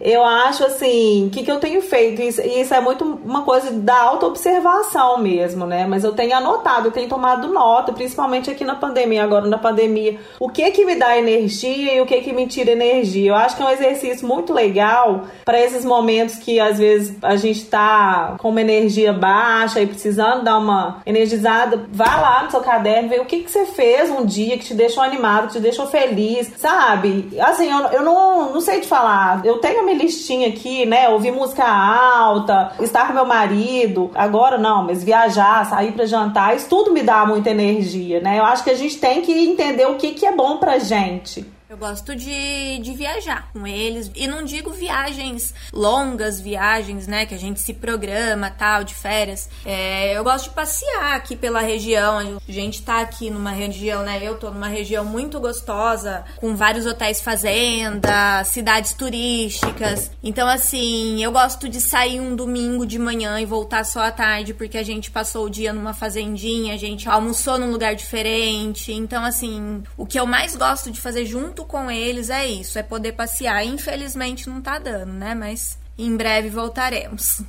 Eu 0.00 0.24
acho 0.24 0.64
assim, 0.64 1.26
o 1.26 1.30
que, 1.30 1.42
que 1.42 1.50
eu 1.50 1.58
tenho 1.58 1.80
feito? 1.80 2.20
Isso, 2.22 2.40
isso 2.42 2.74
é 2.74 2.80
muito 2.80 3.04
uma 3.04 3.42
coisa 3.42 3.70
da 3.70 3.98
auto-observação 4.02 5.18
mesmo, 5.18 5.66
né? 5.66 5.86
Mas 5.86 6.04
eu 6.04 6.12
tenho 6.12 6.36
anotado, 6.36 6.88
eu 6.88 6.92
tenho 6.92 7.08
tomado 7.08 7.48
nota, 7.48 7.92
principalmente 7.92 8.50
aqui 8.50 8.64
na 8.64 8.74
pandemia, 8.74 9.24
agora 9.24 9.46
na 9.46 9.58
pandemia, 9.58 10.18
o 10.38 10.48
que 10.48 10.70
que 10.70 10.84
me 10.84 10.94
dá 10.96 11.16
energia 11.16 11.94
e 11.94 12.00
o 12.00 12.06
que 12.06 12.20
que 12.20 12.32
me 12.32 12.46
tira 12.46 12.72
energia. 12.72 13.30
Eu 13.30 13.34
acho 13.34 13.56
que 13.56 13.62
é 13.62 13.66
um 13.66 13.70
exercício 13.70 14.26
muito 14.26 14.52
legal 14.52 15.24
para 15.44 15.60
esses 15.60 15.84
momentos 15.84 16.36
que 16.36 16.60
às 16.60 16.78
vezes 16.78 17.16
a 17.22 17.36
gente 17.36 17.64
tá 17.66 18.36
com 18.38 18.50
uma 18.50 18.60
energia 18.60 19.12
baixa 19.12 19.80
e 19.80 19.86
precisando 19.86 20.44
dar 20.44 20.58
uma 20.58 21.02
energizada. 21.06 21.86
Vá 21.90 22.20
lá 22.20 22.42
no 22.44 22.50
seu 22.50 22.60
caderno, 22.60 23.08
vê 23.08 23.18
o 23.18 23.24
que 23.24 23.40
que 23.40 23.50
você 23.50 23.64
fez 23.64 24.10
um 24.10 24.24
dia 24.24 24.58
que 24.58 24.64
te 24.64 24.74
deixou 24.74 25.02
animado, 25.02 25.46
que 25.46 25.54
te 25.54 25.60
deixou 25.60 25.86
feliz, 25.86 26.52
sabe? 26.56 27.28
Assim, 27.40 27.70
eu, 27.70 27.86
eu 27.88 28.02
não, 28.02 28.52
não 28.52 28.60
sei 28.60 28.80
te 28.80 28.86
falar. 28.86 29.44
Eu 29.44 29.58
tenho 29.58 29.85
minha 29.86 29.96
listinha 29.96 30.48
aqui, 30.48 30.84
né? 30.84 31.08
Ouvir 31.08 31.30
música 31.30 31.64
alta, 31.64 32.72
estar 32.80 33.06
com 33.06 33.14
meu 33.14 33.24
marido. 33.24 34.10
Agora 34.14 34.58
não, 34.58 34.84
mas 34.84 35.02
viajar, 35.02 35.64
sair 35.64 35.92
pra 35.92 36.04
jantar, 36.04 36.54
isso 36.54 36.68
tudo 36.68 36.92
me 36.92 37.02
dá 37.02 37.24
muita 37.24 37.50
energia, 37.50 38.20
né? 38.20 38.38
Eu 38.38 38.44
acho 38.44 38.64
que 38.64 38.70
a 38.70 38.76
gente 38.76 38.98
tem 38.98 39.22
que 39.22 39.32
entender 39.32 39.86
o 39.86 39.94
que, 39.94 40.12
que 40.12 40.26
é 40.26 40.32
bom 40.32 40.58
pra 40.58 40.78
gente. 40.78 41.55
Eu 41.68 41.76
gosto 41.76 42.14
de, 42.14 42.78
de 42.78 42.94
viajar 42.94 43.50
com 43.52 43.66
eles. 43.66 44.08
E 44.14 44.28
não 44.28 44.44
digo 44.44 44.70
viagens 44.70 45.52
longas, 45.72 46.40
viagens, 46.40 47.08
né? 47.08 47.26
Que 47.26 47.34
a 47.34 47.38
gente 47.38 47.58
se 47.60 47.74
programa, 47.74 48.52
tal, 48.52 48.84
de 48.84 48.94
férias. 48.94 49.50
É, 49.64 50.16
eu 50.16 50.22
gosto 50.22 50.44
de 50.44 50.50
passear 50.54 51.16
aqui 51.16 51.34
pela 51.34 51.60
região. 51.60 52.38
A 52.48 52.52
gente 52.52 52.82
tá 52.82 53.00
aqui 53.00 53.30
numa 53.30 53.50
região, 53.50 54.04
né? 54.04 54.20
Eu 54.22 54.38
tô 54.38 54.48
numa 54.52 54.68
região 54.68 55.04
muito 55.04 55.40
gostosa, 55.40 56.24
com 56.36 56.54
vários 56.54 56.86
hotéis 56.86 57.20
fazenda, 57.20 58.44
cidades 58.44 58.92
turísticas. 58.92 60.12
Então, 60.22 60.46
assim, 60.46 61.20
eu 61.24 61.32
gosto 61.32 61.68
de 61.68 61.80
sair 61.80 62.20
um 62.20 62.36
domingo 62.36 62.86
de 62.86 62.96
manhã 62.96 63.40
e 63.40 63.44
voltar 63.44 63.84
só 63.84 64.02
à 64.02 64.12
tarde, 64.12 64.54
porque 64.54 64.78
a 64.78 64.84
gente 64.84 65.10
passou 65.10 65.46
o 65.46 65.50
dia 65.50 65.72
numa 65.72 65.92
fazendinha, 65.92 66.74
a 66.74 66.78
gente 66.78 67.08
almoçou 67.08 67.58
num 67.58 67.72
lugar 67.72 67.96
diferente. 67.96 68.92
Então, 68.92 69.24
assim, 69.24 69.82
o 69.96 70.06
que 70.06 70.20
eu 70.20 70.26
mais 70.26 70.54
gosto 70.54 70.92
de 70.92 71.00
fazer 71.00 71.26
junto 71.26 71.55
com 71.64 71.90
eles 71.90 72.30
é 72.30 72.46
isso, 72.46 72.78
é 72.78 72.82
poder 72.82 73.12
passear. 73.12 73.64
Infelizmente 73.64 74.48
não 74.48 74.60
tá 74.60 74.78
dando, 74.78 75.12
né? 75.12 75.34
Mas 75.34 75.78
em 75.98 76.16
breve 76.16 76.48
voltaremos. 76.50 77.42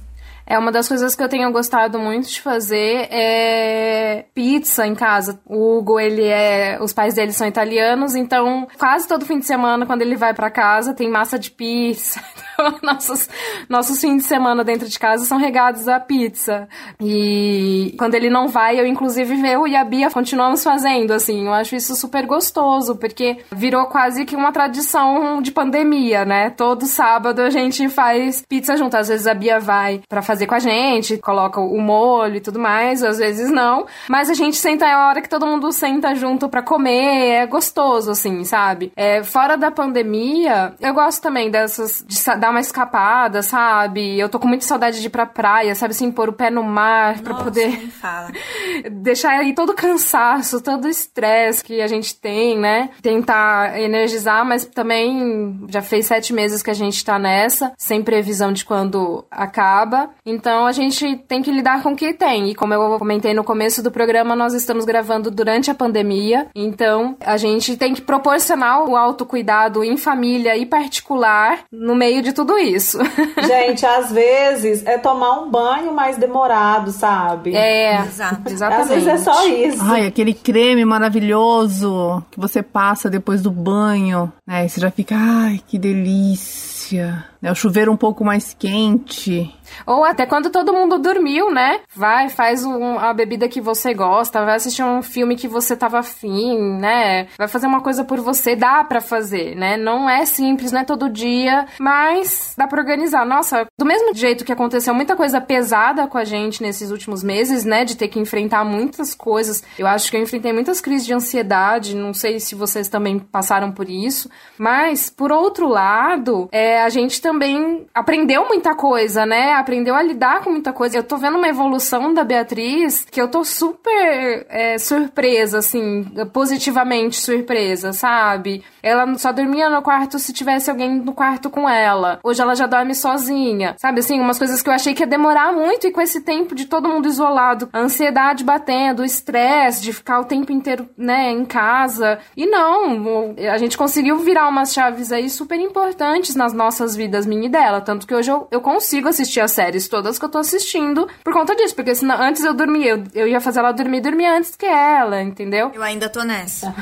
É 0.49 0.57
uma 0.57 0.71
das 0.71 0.87
coisas 0.87 1.13
que 1.13 1.21
eu 1.21 1.27
tenho 1.27 1.51
gostado 1.51 1.99
muito 1.99 2.29
de 2.29 2.41
fazer 2.41 3.09
é 3.11 4.25
pizza 4.33 4.87
em 4.87 4.95
casa. 4.95 5.41
O 5.45 5.77
Hugo, 5.77 5.99
ele 5.99 6.23
é, 6.23 6.77
os 6.81 6.93
pais 6.93 7.15
dele 7.15 7.33
são 7.33 7.45
italianos, 7.45 8.15
então 8.15 8.65
quase 8.77 9.05
todo 9.05 9.25
fim 9.25 9.39
de 9.39 9.45
semana 9.45 9.85
quando 9.85 10.03
ele 10.03 10.15
vai 10.15 10.33
pra 10.33 10.49
casa 10.49 10.93
tem 10.93 11.09
massa 11.09 11.37
de 11.37 11.51
pizza. 11.51 12.21
Então, 12.57 12.79
nossos 12.81 13.29
nossos 13.69 14.01
fins 14.01 14.23
de 14.23 14.27
semana 14.27 14.63
dentro 14.63 14.89
de 14.89 14.97
casa 14.97 15.25
são 15.25 15.37
regados 15.37 15.87
a 15.87 15.99
pizza. 15.99 16.67
E 16.99 17.93
quando 17.99 18.15
ele 18.15 18.31
não 18.31 18.47
vai, 18.47 18.79
eu 18.79 18.87
inclusive 18.87 19.47
eu 19.47 19.67
e 19.67 19.75
a 19.75 19.83
Bia 19.83 20.09
continuamos 20.09 20.63
fazendo 20.63 21.11
assim. 21.11 21.45
Eu 21.45 21.53
acho 21.53 21.75
isso 21.75 21.95
super 21.95 22.25
gostoso, 22.25 22.95
porque 22.95 23.37
virou 23.51 23.85
quase 23.85 24.25
que 24.25 24.35
uma 24.35 24.51
tradição 24.51 25.39
de 25.39 25.51
pandemia, 25.51 26.25
né? 26.25 26.49
Todo 26.49 26.87
sábado 26.87 27.43
a 27.43 27.51
gente 27.51 27.87
faz 27.89 28.43
pizza 28.49 28.75
junto. 28.75 28.97
Às 28.97 29.07
vezes 29.07 29.27
a 29.27 29.35
Bia 29.35 29.59
vai 29.59 30.01
pra 30.09 30.23
fazer 30.23 30.36
fazer 30.37 30.45
com 30.45 30.55
a 30.55 30.59
gente, 30.59 31.17
coloca 31.17 31.59
o 31.59 31.79
molho 31.81 32.35
e 32.35 32.39
tudo 32.39 32.59
mais, 32.59 33.03
às 33.03 33.17
vezes 33.17 33.49
não. 33.49 33.87
Mas 34.07 34.29
a 34.29 34.35
gente 34.35 34.55
senta 34.55 34.85
é 34.85 34.93
a 34.93 35.07
hora 35.07 35.21
que 35.21 35.29
todo 35.29 35.47
mundo 35.47 35.71
senta 35.71 36.13
junto 36.13 36.47
para 36.47 36.61
comer, 36.61 37.31
é 37.31 37.45
gostoso, 37.47 38.11
assim, 38.11 38.43
sabe? 38.43 38.91
É, 38.95 39.23
fora 39.23 39.57
da 39.57 39.71
pandemia, 39.71 40.75
eu 40.79 40.93
gosto 40.93 41.21
também 41.21 41.49
dessas, 41.49 42.05
de 42.05 42.23
dar 42.39 42.51
uma 42.51 42.59
escapada, 42.59 43.41
sabe? 43.41 44.19
Eu 44.19 44.29
tô 44.29 44.39
com 44.39 44.47
muita 44.47 44.65
saudade 44.65 45.01
de 45.01 45.07
ir 45.07 45.09
pra 45.09 45.25
praia, 45.25 45.73
sabe 45.73 45.91
assim, 45.91 46.11
pôr 46.11 46.29
o 46.29 46.33
pé 46.33 46.51
no 46.51 46.63
mar 46.63 47.19
pra 47.19 47.33
Nossa, 47.33 47.45
poder 47.45 47.89
deixar 48.91 49.39
aí 49.39 49.55
todo 49.55 49.71
o 49.71 49.75
cansaço, 49.75 50.61
todo 50.61 50.85
o 50.85 50.89
estresse 50.89 51.63
que 51.63 51.81
a 51.81 51.87
gente 51.87 52.15
tem, 52.15 52.57
né? 52.57 52.89
Tentar 53.01 53.79
energizar, 53.79 54.45
mas 54.45 54.65
também 54.65 55.65
já 55.67 55.81
fez 55.81 56.05
sete 56.05 56.31
meses 56.31 56.61
que 56.61 56.69
a 56.69 56.75
gente 56.75 57.03
tá 57.03 57.17
nessa, 57.17 57.71
sem 57.77 58.03
previsão 58.03 58.53
de 58.53 58.63
quando 58.63 59.25
acaba. 59.31 60.09
Então 60.27 60.65
a 60.65 60.73
gente 60.73 61.15
tem 61.27 61.41
que 61.41 61.49
lidar 61.49 61.81
com 61.81 61.93
o 61.93 61.95
que 61.95 62.13
tem. 62.13 62.49
E 62.49 62.55
como 62.55 62.73
eu 62.73 62.99
comentei 62.99 63.33
no 63.33 63.45
começo 63.45 63.81
do 63.81 63.89
programa, 63.89 64.35
nós 64.35 64.53
estamos 64.53 64.83
gravando 64.83 65.31
durante 65.31 65.71
a 65.71 65.75
pandemia. 65.75 66.47
Então 66.53 67.15
a 67.21 67.37
gente 67.37 67.77
tem 67.77 67.93
que 67.93 68.01
proporcionar 68.01 68.83
o 68.83 68.97
autocuidado 68.97 69.83
em 69.83 69.95
família 69.95 70.57
e 70.57 70.65
particular 70.65 71.59
no 71.71 71.95
meio 71.95 72.21
de 72.21 72.33
tudo 72.33 72.57
isso. 72.57 72.99
Gente, 73.47 73.85
às 73.85 74.11
vezes 74.11 74.85
é 74.85 74.97
tomar 74.97 75.39
um 75.39 75.49
banho 75.49 75.93
mais 75.93 76.17
demorado, 76.17 76.91
sabe? 76.91 77.55
É, 77.55 78.01
Exato. 78.01 78.41
exatamente. 78.49 78.81
Às 78.81 78.89
vezes 78.89 79.07
é 79.07 79.17
só 79.17 79.47
isso. 79.47 79.81
Ai, 79.81 80.05
aquele 80.05 80.33
creme 80.33 80.83
maravilhoso 80.83 82.21
que 82.29 82.39
você 82.39 82.61
passa 82.61 83.09
depois 83.09 83.41
do 83.41 83.51
banho, 83.51 84.31
né? 84.45 84.65
E 84.65 84.69
você 84.69 84.81
já 84.81 84.91
fica, 84.91 85.15
ai, 85.15 85.61
que 85.67 85.77
delícia. 85.77 86.76
Né? 86.95 87.51
O 87.51 87.55
chuveiro 87.55 87.91
um 87.91 87.97
pouco 87.97 88.23
mais 88.23 88.53
quente. 88.53 89.53
Ou 89.85 90.03
até 90.03 90.25
quando 90.25 90.49
todo 90.49 90.73
mundo 90.73 90.97
dormiu, 90.97 91.51
né? 91.51 91.81
Vai, 91.95 92.29
faz 92.29 92.63
um, 92.65 92.97
a 92.97 93.13
bebida 93.13 93.47
que 93.47 93.61
você 93.61 93.93
gosta, 93.93 94.43
vai 94.45 94.55
assistir 94.55 94.83
um 94.83 95.01
filme 95.01 95.35
que 95.35 95.47
você 95.47 95.75
tava 95.75 95.99
afim, 95.99 96.57
né? 96.79 97.27
Vai 97.37 97.47
fazer 97.47 97.67
uma 97.67 97.81
coisa 97.81 98.03
por 98.03 98.19
você, 98.19 98.55
dá 98.55 98.83
pra 98.83 99.01
fazer, 99.01 99.55
né? 99.55 99.77
Não 99.77 100.09
é 100.09 100.25
simples, 100.25 100.71
não 100.71 100.81
é 100.81 100.83
todo 100.83 101.09
dia, 101.09 101.65
mas 101.79 102.53
dá 102.57 102.67
pra 102.67 102.81
organizar. 102.81 103.25
Nossa, 103.25 103.67
do 103.77 103.85
mesmo 103.85 104.13
jeito 104.13 104.45
que 104.45 104.51
aconteceu 104.51 104.93
muita 104.93 105.15
coisa 105.15 105.39
pesada 105.41 106.07
com 106.07 106.17
a 106.17 106.23
gente 106.23 106.61
nesses 106.61 106.91
últimos 106.91 107.23
meses, 107.23 107.63
né? 107.65 107.85
De 107.85 107.95
ter 107.95 108.07
que 108.07 108.19
enfrentar 108.19 108.63
muitas 108.63 109.13
coisas. 109.13 109.63
Eu 109.77 109.87
acho 109.87 110.09
que 110.09 110.17
eu 110.17 110.21
enfrentei 110.21 110.53
muitas 110.53 110.81
crises 110.81 111.05
de 111.05 111.13
ansiedade, 111.13 111.95
não 111.95 112.13
sei 112.13 112.39
se 112.39 112.55
vocês 112.55 112.87
também 112.87 113.19
passaram 113.19 113.71
por 113.71 113.89
isso, 113.89 114.29
mas, 114.57 115.09
por 115.09 115.31
outro 115.31 115.67
lado, 115.67 116.47
é, 116.51 116.76
a 116.77 116.89
gente 116.89 117.21
também 117.21 117.85
aprendeu 117.93 118.47
muita 118.47 118.75
coisa, 118.75 119.25
né? 119.25 119.53
Aprendeu 119.53 119.95
a 119.95 120.01
lidar 120.01 120.41
com 120.41 120.51
muita 120.51 120.73
coisa. 120.73 120.97
Eu 120.97 121.03
tô 121.03 121.17
vendo 121.17 121.37
uma 121.37 121.47
evolução 121.47 122.13
da 122.13 122.23
Beatriz 122.23 123.05
que 123.09 123.21
eu 123.21 123.27
tô 123.27 123.43
super 123.43 124.45
é, 124.49 124.77
surpresa, 124.77 125.59
assim, 125.59 126.05
positivamente 126.33 127.17
surpresa, 127.17 127.93
sabe? 127.93 128.63
Ela 128.81 129.17
só 129.17 129.31
dormia 129.31 129.69
no 129.69 129.81
quarto 129.81 130.19
se 130.19 130.31
tivesse 130.31 130.69
alguém 130.69 130.99
no 130.99 131.13
quarto 131.13 131.49
com 131.49 131.67
ela. 131.67 132.19
Hoje 132.23 132.41
ela 132.41 132.55
já 132.55 132.67
dorme 132.67 132.95
sozinha, 132.95 133.75
sabe? 133.77 133.99
Assim, 133.99 134.19
umas 134.19 134.37
coisas 134.37 134.61
que 134.61 134.69
eu 134.69 134.73
achei 134.73 134.93
que 134.93 135.03
ia 135.03 135.07
demorar 135.07 135.51
muito 135.51 135.87
e 135.87 135.91
com 135.91 136.01
esse 136.01 136.21
tempo 136.21 136.55
de 136.55 136.65
todo 136.65 136.87
mundo 136.87 137.07
isolado, 137.07 137.69
a 137.73 137.79
ansiedade 137.79 138.43
batendo, 138.43 139.01
o 139.01 139.05
estresse 139.05 139.81
de 139.81 139.93
ficar 139.93 140.19
o 140.19 140.25
tempo 140.25 140.51
inteiro, 140.51 140.87
né, 140.97 141.31
em 141.31 141.45
casa. 141.45 142.19
E 142.35 142.45
não, 142.45 143.35
a 143.51 143.57
gente 143.57 143.77
conseguiu 143.77 144.17
virar 144.19 144.47
umas 144.47 144.73
chaves 144.73 145.11
aí 145.11 145.29
super 145.29 145.59
importantes 145.59 146.35
nas 146.35 146.53
nossas 146.53 146.66
vidas, 146.95 147.25
minha 147.25 147.45
e 147.45 147.49
dela. 147.49 147.81
Tanto 147.81 148.05
que 148.05 148.13
hoje 148.13 148.31
eu, 148.31 148.47
eu 148.51 148.61
consigo 148.61 149.07
assistir 149.07 149.39
as 149.39 149.51
séries 149.51 149.87
todas 149.87 150.17
que 150.19 150.25
eu 150.25 150.29
tô 150.29 150.37
assistindo 150.37 151.07
por 151.23 151.33
conta 151.33 151.55
disso. 151.55 151.75
Porque 151.75 151.95
senão, 151.95 152.19
antes 152.21 152.43
eu 152.43 152.53
dormia, 152.53 152.91
eu, 152.91 153.03
eu 153.13 153.27
ia 153.27 153.39
fazer 153.39 153.59
ela 153.59 153.71
dormir 153.71 154.01
dormir 154.01 154.25
antes 154.25 154.55
que 154.55 154.65
ela, 154.65 155.21
entendeu? 155.21 155.71
Eu 155.73 155.83
ainda 155.83 156.09
tô 156.09 156.23
nessa. 156.23 156.73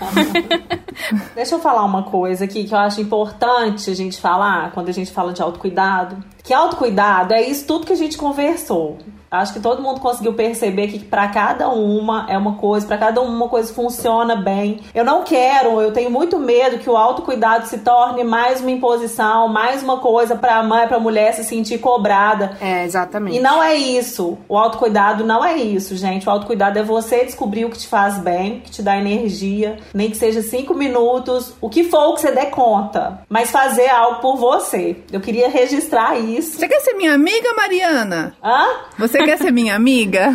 Deixa 1.36 1.56
eu 1.56 1.60
falar 1.60 1.84
uma 1.84 2.04
coisa 2.04 2.46
aqui 2.46 2.64
que 2.64 2.74
eu 2.74 2.78
acho 2.78 3.02
importante 3.02 3.90
a 3.90 3.96
gente 3.96 4.20
falar 4.20 4.72
quando 4.72 4.90
a 4.90 4.94
gente 4.94 5.12
fala 5.12 5.34
de 5.34 5.42
autocuidado. 5.42 6.18
Que 6.46 6.54
autocuidado 6.54 7.34
é 7.34 7.42
isso 7.42 7.66
tudo 7.66 7.88
que 7.88 7.94
a 7.94 7.98
gente 7.98 8.18
conversou. 8.18 8.98
Acho 9.30 9.54
que 9.54 9.60
todo 9.60 9.82
mundo 9.82 10.00
conseguiu 10.00 10.34
perceber 10.34 10.88
que 10.88 11.00
para 11.00 11.28
cada 11.28 11.68
uma 11.70 12.26
é 12.30 12.38
uma 12.38 12.54
coisa, 12.54 12.86
para 12.86 12.98
cada 12.98 13.22
uma 13.22 13.36
uma 13.36 13.50
coisa 13.50 13.74
funciona 13.74 14.36
bem. 14.36 14.80
Eu 14.94 15.04
não 15.04 15.24
quero, 15.24 15.82
eu 15.82 15.92
tenho 15.92 16.10
muito 16.10 16.40
medo 16.40 16.78
que 16.78 16.90
o 16.90 16.96
autocuidado 16.96 17.68
se 17.68 17.80
torne 17.80 18.24
mais 18.24 18.62
uma 18.62 18.72
imposição, 18.72 19.48
mais 19.48 19.84
uma 19.84 19.98
coisa 19.98 20.36
para 20.36 20.58
a 20.58 20.64
mãe, 20.64 20.88
para 20.88 20.98
a 20.98 21.00
mulher 21.00 21.34
se 21.34 21.44
sentir 21.44 21.80
cobrada. 21.80 22.58
É, 22.62 22.86
exatamente. 22.86 23.38
E 23.38 23.40
não 23.40 23.62
é 23.62 23.76
isso. 23.76 24.38
O 24.48 24.58
autocuidado 24.58 25.26
não 25.26 25.44
é 25.44 25.58
isso, 25.58 25.96
gente. 25.96 26.28
O 26.28 26.32
autocuidado 26.32 26.80
é 26.80 26.84
você 26.84 27.26
descobrir 27.26 27.66
o 27.66 27.70
que 27.70 27.80
te 27.80 27.88
faz 27.88 28.18
bem, 28.18 28.62
que 28.62 28.72
te 28.72 28.82
dá 28.82 28.98
energia, 28.98 29.78
nem 29.94 30.10
que 30.10 30.18
seja 30.18 30.42
cinco 30.42 30.74
minutos, 30.74 31.54
o 31.60 31.70
que 31.70 31.84
for 31.84 32.10
o 32.10 32.14
que 32.14 32.22
você 32.22 32.32
der 32.32 32.52
conta, 32.52 33.20
mas 33.28 33.52
fazer 33.52 33.90
algo 33.90 34.22
por 34.22 34.38
você. 34.38 34.98
Eu 35.12 35.20
queria 35.20 35.50
registrar 35.50 36.18
isso. 36.18 36.35
Você 36.42 36.68
quer 36.68 36.80
ser 36.82 36.94
minha 36.94 37.14
amiga, 37.14 37.54
Mariana? 37.56 38.36
Hã? 38.44 38.68
Você 38.98 39.24
quer 39.24 39.38
ser 39.38 39.52
minha 39.52 39.76
amiga? 39.76 40.34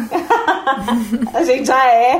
A 1.35 1.43
gente 1.45 1.67
já 1.67 1.85
é. 1.87 2.19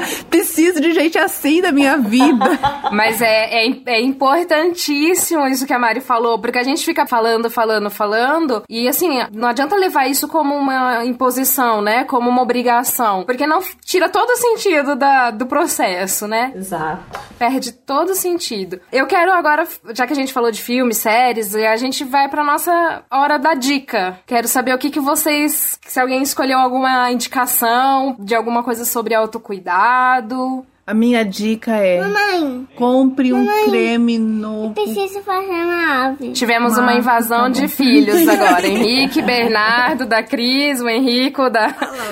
Preciso 0.81 0.83
de 0.83 0.93
gente 0.93 1.19
assim 1.19 1.61
na 1.61 1.71
minha 1.71 1.99
vida. 1.99 2.59
Mas 2.91 3.21
é, 3.21 3.67
é, 3.67 3.83
é 3.87 4.01
importantíssimo 4.01 5.47
isso 5.47 5.67
que 5.67 5.73
a 5.73 5.79
Mari 5.79 6.01
falou, 6.01 6.39
porque 6.39 6.59
a 6.59 6.63
gente 6.63 6.85
fica 6.85 7.07
falando, 7.07 7.51
falando, 7.51 7.91
falando, 7.91 8.63
e 8.69 8.89
assim, 8.89 9.09
não 9.33 9.49
adianta 9.49 9.77
levar 9.77 10.09
isso 10.09 10.27
como 10.27 10.55
uma 10.55 11.05
imposição, 11.05 11.83
né? 11.83 12.05
Como 12.05 12.29
uma 12.29 12.43
obrigação, 12.43 13.25
porque 13.25 13.47
não 13.47 13.61
tira 13.85 14.09
todo 14.09 14.31
o 14.31 14.37
sentido 14.37 14.97
da, 14.97 15.31
do 15.31 15.47
processo, 15.47 16.27
né? 16.27 16.53
Exato. 16.55 17.21
Perde 17.39 17.73
todo 17.73 18.11
o 18.11 18.15
sentido. 18.15 18.81
Eu 18.91 19.07
quero 19.07 19.33
agora, 19.33 19.67
já 19.95 20.07
que 20.07 20.13
a 20.13 20.17
gente 20.17 20.33
falou 20.33 20.51
de 20.51 20.63
filmes, 20.63 20.99
séries, 20.99 21.55
a 21.55 21.77
gente 21.77 22.05
vai 22.05 22.29
pra 22.29 22.45
nossa 22.45 23.03
hora 23.11 23.39
da 23.39 23.55
dica. 23.55 24.19
Quero 24.27 24.49
saber 24.49 24.75
o 24.75 24.79
que, 24.79 24.91
que 24.91 25.01
vocês. 25.01 25.79
Se 25.87 26.01
alguém 26.01 26.23
escolheu 26.23 26.59
alguma 26.59 27.11
indicação 27.11 28.17
de 28.19 28.35
alguma 28.35 28.63
coisa 28.63 28.85
sobre 28.85 29.15
autocuidado. 29.15 30.65
A 30.91 30.95
minha 30.95 31.25
dica 31.25 31.71
é: 31.77 32.01
Mamãe, 32.01 32.67
compre 32.75 33.33
um 33.33 33.47
creme 33.67 34.19
novo. 34.19 34.75
preciso 34.75 35.21
fazer 35.21 35.47
uma 35.47 36.07
ave. 36.07 36.33
Tivemos 36.33 36.77
uma 36.77 36.95
invasão 36.95 37.43
tá 37.43 37.45
bom. 37.45 37.51
de 37.53 37.69
filhos 37.69 38.27
agora. 38.27 38.67
Henrique, 38.67 39.23
Bernardo, 39.23 40.05
da 40.05 40.21
Cris, 40.21 40.81
o 40.81 40.89
Henrico, 40.89 41.49
da, 41.49 41.69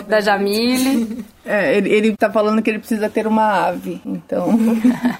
da 0.06 0.20
Jamile. 0.20 1.24
É, 1.48 1.78
ele, 1.78 1.88
ele 1.88 2.14
tá 2.14 2.30
falando 2.30 2.60
que 2.60 2.68
ele 2.68 2.78
precisa 2.78 3.08
ter 3.08 3.26
uma 3.26 3.68
ave, 3.68 4.02
então. 4.04 4.48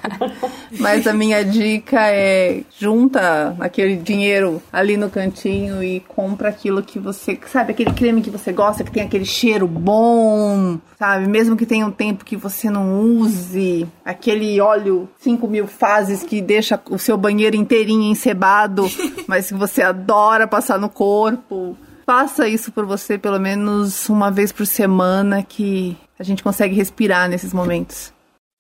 Mas 0.79 1.07
a 1.07 1.15
minha 1.15 1.43
dica 1.43 1.99
é 2.11 2.61
junta 2.79 3.57
aquele 3.59 3.97
dinheiro 3.97 4.63
ali 4.71 4.99
no 4.99 5.09
cantinho 5.09 5.83
e 5.83 6.01
compra 6.01 6.51
aquilo 6.51 6.83
que 6.83 6.99
você. 6.99 7.39
Sabe, 7.47 7.73
aquele 7.73 7.95
creme 7.95 8.21
que 8.21 8.29
você 8.29 8.53
gosta, 8.53 8.85
que 8.85 8.91
tem 8.91 9.05
aquele 9.05 9.25
cheiro 9.25 9.67
bom, 9.67 10.79
sabe? 10.99 11.27
Mesmo 11.27 11.57
que 11.57 11.65
tenha 11.65 11.87
um 11.87 11.91
tempo 11.91 12.27
que 12.27 12.37
você 12.37 12.69
não 12.69 13.01
use, 13.01 13.89
aquele 14.05 14.61
óleo 14.61 15.09
5 15.21 15.49
mil 15.49 15.67
fases 15.67 16.23
que 16.23 16.43
deixa 16.43 16.79
o 16.91 16.99
seu 16.99 17.17
banheiro 17.17 17.57
inteirinho 17.57 18.13
encebado, 18.13 18.85
mas 19.27 19.49
que 19.49 19.55
você 19.55 19.81
adora 19.81 20.47
passar 20.47 20.79
no 20.79 20.91
corpo. 20.91 21.75
Faça 22.05 22.47
isso 22.49 22.71
por 22.71 22.85
você 22.85 23.17
pelo 23.17 23.39
menos 23.39 24.09
uma 24.11 24.31
vez 24.31 24.53
por 24.53 24.67
semana 24.67 25.43
que 25.43 25.97
a 26.19 26.23
gente 26.23 26.43
consegue 26.43 26.75
respirar 26.75 27.29
nesses 27.29 27.53
momentos. 27.53 28.13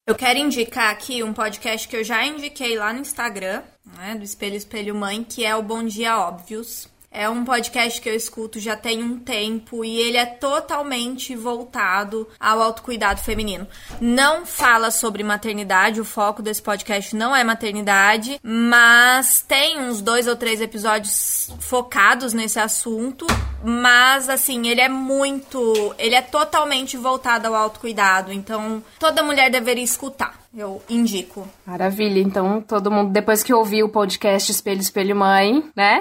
Eu 0.06 0.14
quero 0.14 0.38
indicar 0.38 0.90
aqui 0.90 1.22
um 1.22 1.34
podcast 1.34 1.86
que 1.86 1.96
eu 1.96 2.02
já 2.02 2.24
indiquei 2.24 2.78
lá 2.78 2.92
no 2.92 3.00
Instagram, 3.00 3.62
né, 3.96 4.14
do 4.14 4.24
Espelho 4.24 4.56
Espelho 4.56 4.94
Mãe, 4.94 5.22
que 5.22 5.44
é 5.44 5.54
o 5.54 5.62
Bom 5.62 5.84
Dia 5.84 6.18
Óbvios. 6.18 6.88
É 7.10 7.28
um 7.28 7.42
podcast 7.42 8.00
que 8.00 8.08
eu 8.08 8.14
escuto 8.14 8.60
já 8.60 8.76
tem 8.76 9.02
um 9.02 9.18
tempo 9.18 9.82
e 9.82 9.98
ele 9.98 10.18
é 10.18 10.26
totalmente 10.26 11.34
voltado 11.34 12.28
ao 12.38 12.60
autocuidado 12.60 13.20
feminino. 13.20 13.66
Não 13.98 14.44
fala 14.44 14.90
sobre 14.90 15.22
maternidade, 15.22 16.02
o 16.02 16.04
foco 16.04 16.42
desse 16.42 16.60
podcast 16.60 17.16
não 17.16 17.34
é 17.34 17.42
maternidade, 17.42 18.38
mas 18.42 19.40
tem 19.40 19.80
uns 19.80 20.02
dois 20.02 20.28
ou 20.28 20.36
três 20.36 20.60
episódios 20.60 21.50
focados 21.60 22.34
nesse 22.34 22.60
assunto. 22.60 23.26
Mas 23.64 24.28
assim, 24.28 24.68
ele 24.68 24.80
é 24.80 24.88
muito. 24.88 25.94
Ele 25.98 26.14
é 26.14 26.22
totalmente 26.22 26.96
voltado 26.96 27.48
ao 27.48 27.54
autocuidado. 27.54 28.32
Então, 28.32 28.84
toda 28.98 29.22
mulher 29.22 29.50
deveria 29.50 29.82
escutar. 29.82 30.38
Eu 30.58 30.82
indico. 30.90 31.46
Maravilha. 31.64 32.18
Então, 32.18 32.60
todo 32.60 32.90
mundo, 32.90 33.12
depois 33.12 33.44
que 33.44 33.54
ouvir 33.54 33.84
o 33.84 33.88
podcast 33.88 34.50
Espelho, 34.50 34.80
Espelho 34.80 35.14
Mãe, 35.14 35.62
né? 35.76 36.00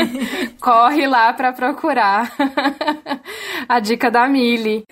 Corre 0.58 1.06
lá 1.06 1.30
pra 1.34 1.52
procurar 1.52 2.32
a 3.68 3.78
dica 3.78 4.10
da 4.10 4.26
Mili. 4.26 4.86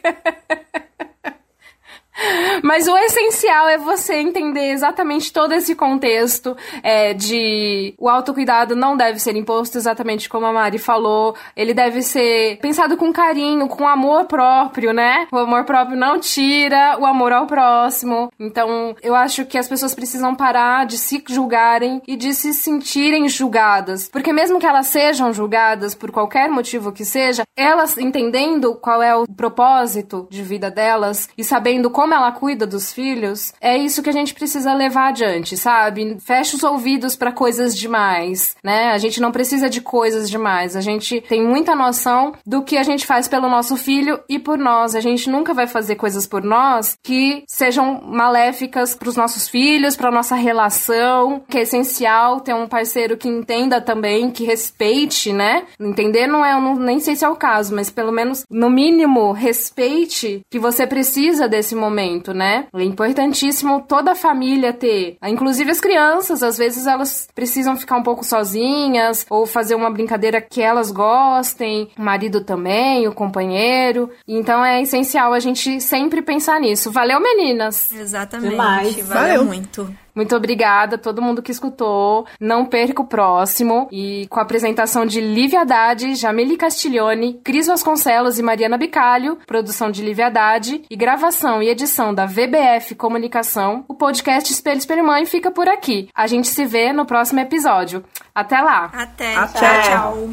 Mas 2.63 2.87
o 2.89 2.97
essencial 2.97 3.69
é 3.69 3.79
você 3.79 4.17
entender 4.17 4.73
exatamente 4.73 5.33
todo 5.33 5.53
esse 5.53 5.75
contexto 5.75 6.57
é, 6.83 7.15
de 7.15 7.95
o 7.99 8.09
autocuidado 8.09 8.75
não 8.75 8.97
deve 8.97 9.19
ser 9.19 9.37
imposto 9.37 9.79
exatamente 9.79 10.29
como 10.29 10.47
a 10.47 10.53
Mari 10.53 10.79
falou. 10.79 11.35
Ele 11.57 11.73
deve 11.73 12.03
ser 12.03 12.59
pensado 12.61 12.97
com 12.97 13.13
carinho, 13.13 13.69
com 13.69 13.87
amor 13.87 14.25
próprio, 14.25 14.93
né? 14.93 15.27
O 15.33 15.39
amor 15.39 15.65
próprio 15.65 15.97
não 15.97 16.19
tira 16.19 16.97
o 16.99 17.07
amor 17.07 17.33
ao 17.33 17.47
próximo. 17.47 18.31
Então, 18.39 18.95
eu 19.03 19.15
acho 19.15 19.45
que 19.47 19.59
as 19.59 19.69
pessoas 19.69 19.95
precisam 19.95 20.35
parar 20.35 20.87
de 20.87 20.99
se 20.99 21.23
julgarem 21.29 22.03
e 22.07 22.17
de 22.17 22.35
se 22.35 22.53
sentirem 22.53 23.29
julgadas. 23.29 24.09
Porque 24.09 24.33
mesmo 24.33 24.59
que 24.59 24.67
elas 24.67 24.87
sejam 24.87 25.33
julgadas 25.33 25.95
por 25.95 26.11
qualquer 26.11 26.49
motivo 26.49 26.93
que 26.93 27.05
seja, 27.05 27.45
elas 27.57 27.97
entendendo 27.99 28.75
qual 28.75 29.03
é 29.03 29.15
o 29.15 29.27
propósito 29.27 30.27
de 30.31 30.43
vida 30.43 30.71
delas 30.71 31.29
e 31.37 31.45
sabendo 31.45 31.91
como 31.91 32.08
ela 32.15 32.33
cuida 32.33 32.67
dos 32.67 32.93
filhos, 32.93 33.53
é 33.61 33.77
isso 33.77 34.03
que 34.03 34.11
a 34.11 34.13
gente 34.13 34.35
precisa 34.35 34.73
levar 34.75 35.09
adiante, 35.09 35.57
sabe? 35.57 36.17
Fecha 36.21 36.57
os 36.57 36.63
ouvidos 36.63 37.17
para 37.17 37.33
coisas 37.33 37.77
demais, 37.77 38.57
né? 38.63 38.91
A 38.91 38.99
gente 38.99 39.21
não 39.21 39.33
precisa 39.33 39.69
de 39.69 39.81
coisas 39.81 40.29
demais. 40.29 40.77
A 40.77 40.81
gente 40.81 41.21
tem 41.23 41.43
muita 41.43 41.75
noção 41.75 42.33
do 42.47 42.63
que 42.63 42.77
a 42.77 42.83
gente 42.83 43.07
faz 43.07 43.29
pelo 43.29 43.49
nosso 43.49 43.77
filho 43.77 44.21
e 44.29 44.39
por 44.39 44.59
nós. 44.59 44.95
A 44.95 45.01
gente 45.01 45.31
nunca 45.31 45.55
vai 45.55 45.67
fazer 45.67 45.97
coisas 45.97 46.27
por 46.27 46.43
nós 46.43 46.97
que 47.03 47.43
sejam 47.47 48.01
maléficas 48.03 48.95
para 48.95 49.09
os 49.09 49.17
nossos 49.17 49.49
filhos, 49.49 49.97
para 49.97 50.11
nossa 50.11 50.35
relação, 50.35 51.43
que 51.49 51.59
é 51.59 51.63
essencial 51.63 52.41
ter 52.41 52.55
um 52.55 52.67
parceiro 52.67 53.17
que 53.17 53.29
entenda 53.29 53.81
também, 53.81 54.31
que 54.31 54.45
respeite, 54.45 55.33
né? 55.33 55.65
Entender 55.81 56.27
não 56.27 56.45
é, 56.45 56.53
eu 56.53 56.61
não, 56.61 56.75
nem 56.77 57.01
sei 57.01 57.17
se 57.17 57.25
é 57.25 57.29
o 57.29 57.37
caso, 57.37 57.75
mas 57.75 57.91
pelo 57.91 58.13
menos 58.13 58.45
no 58.51 58.71
mínimo 58.71 59.33
respeite 59.33 60.43
que 60.51 60.59
você 60.59 60.87
precisa 60.87 61.49
desse 61.49 61.75
momento, 61.75 61.98
né? 62.33 62.67
É 62.75 62.83
importantíssimo 62.83 63.83
toda 63.83 64.13
a 64.13 64.15
família 64.15 64.73
ter, 64.73 65.17
inclusive 65.23 65.71
as 65.71 65.81
crianças, 65.81 66.43
às 66.43 66.57
vezes 66.57 66.87
elas 66.87 67.29
precisam 67.35 67.77
ficar 67.77 67.97
um 67.97 68.03
pouco 68.03 68.25
sozinhas 68.25 69.27
ou 69.29 69.47
fazer 69.47 69.75
uma 69.75 69.91
brincadeira 69.91 70.41
que 70.41 70.63
elas 70.63 70.91
gostem, 70.91 71.89
o 71.99 72.03
marido 72.03 72.43
também, 72.43 73.07
o 73.07 73.13
companheiro. 73.13 74.11
Então 74.27 74.65
é 74.65 74.83
essencial 74.83 75.33
a 75.33 75.41
gente 75.41 75.81
sempre 75.81 76.23
pensar 76.23 76.61
nisso. 76.61 76.91
Valeu, 76.91 77.21
meninas! 77.21 77.93
Exatamente. 77.93 78.51
Demais. 78.51 78.97
Valeu, 78.97 79.07
Valeu. 79.07 79.45
muito. 79.45 79.95
Muito 80.19 80.35
obrigada 80.35 80.97
a 80.97 80.99
todo 80.99 81.23
mundo 81.23 81.41
que 81.41 81.53
escutou. 81.53 82.27
Não 82.41 82.67
perca 82.67 83.01
o 83.01 83.07
próximo. 83.07 83.87
E 83.93 84.27
com 84.29 84.41
a 84.41 84.43
apresentação 84.43 85.07
de 85.07 85.21
Lívia 85.21 85.61
Haddad, 85.61 86.17
Jamile 86.17 86.57
Castiglione, 86.57 87.35
Cris 87.45 87.69
Vasconcelos 87.69 88.37
e 88.37 88.43
Mariana 88.43 88.77
Bicalho, 88.77 89.39
produção 89.47 89.93
de 89.93 90.03
Lívia 90.03 90.27
Haddad 90.27 90.83
e 90.91 90.97
gravação 90.97 91.63
e 91.63 91.69
edição 91.69 92.13
da 92.13 92.27
VBF 92.27 92.97
Comunicação, 92.97 93.85
o 93.87 93.95
podcast 93.95 94.53
Espelho 94.53 94.79
Espelho 94.79 95.07
Mãe 95.07 95.25
fica 95.25 95.53
por 95.53 95.69
aqui. 95.69 96.09
A 96.13 96.27
gente 96.27 96.49
se 96.49 96.65
vê 96.67 96.93
no 96.93 97.07
próximo 97.07 97.39
episódio. 97.39 98.03
Até 98.35 98.61
lá! 98.61 98.91
Até. 98.93 99.37
Até. 99.37 99.59
Tchau, 99.61 99.83
tchau. 99.83 100.29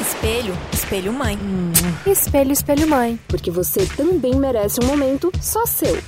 Espelho, 0.00 0.56
espelho 0.72 1.12
mãe. 1.12 1.36
Espelho, 2.06 2.52
espelho, 2.52 2.86
mãe. 2.86 3.18
Porque 3.26 3.50
você 3.50 3.84
também 3.96 4.36
merece 4.36 4.78
um 4.80 4.86
momento 4.86 5.32
só 5.40 5.66
seu. 5.66 6.00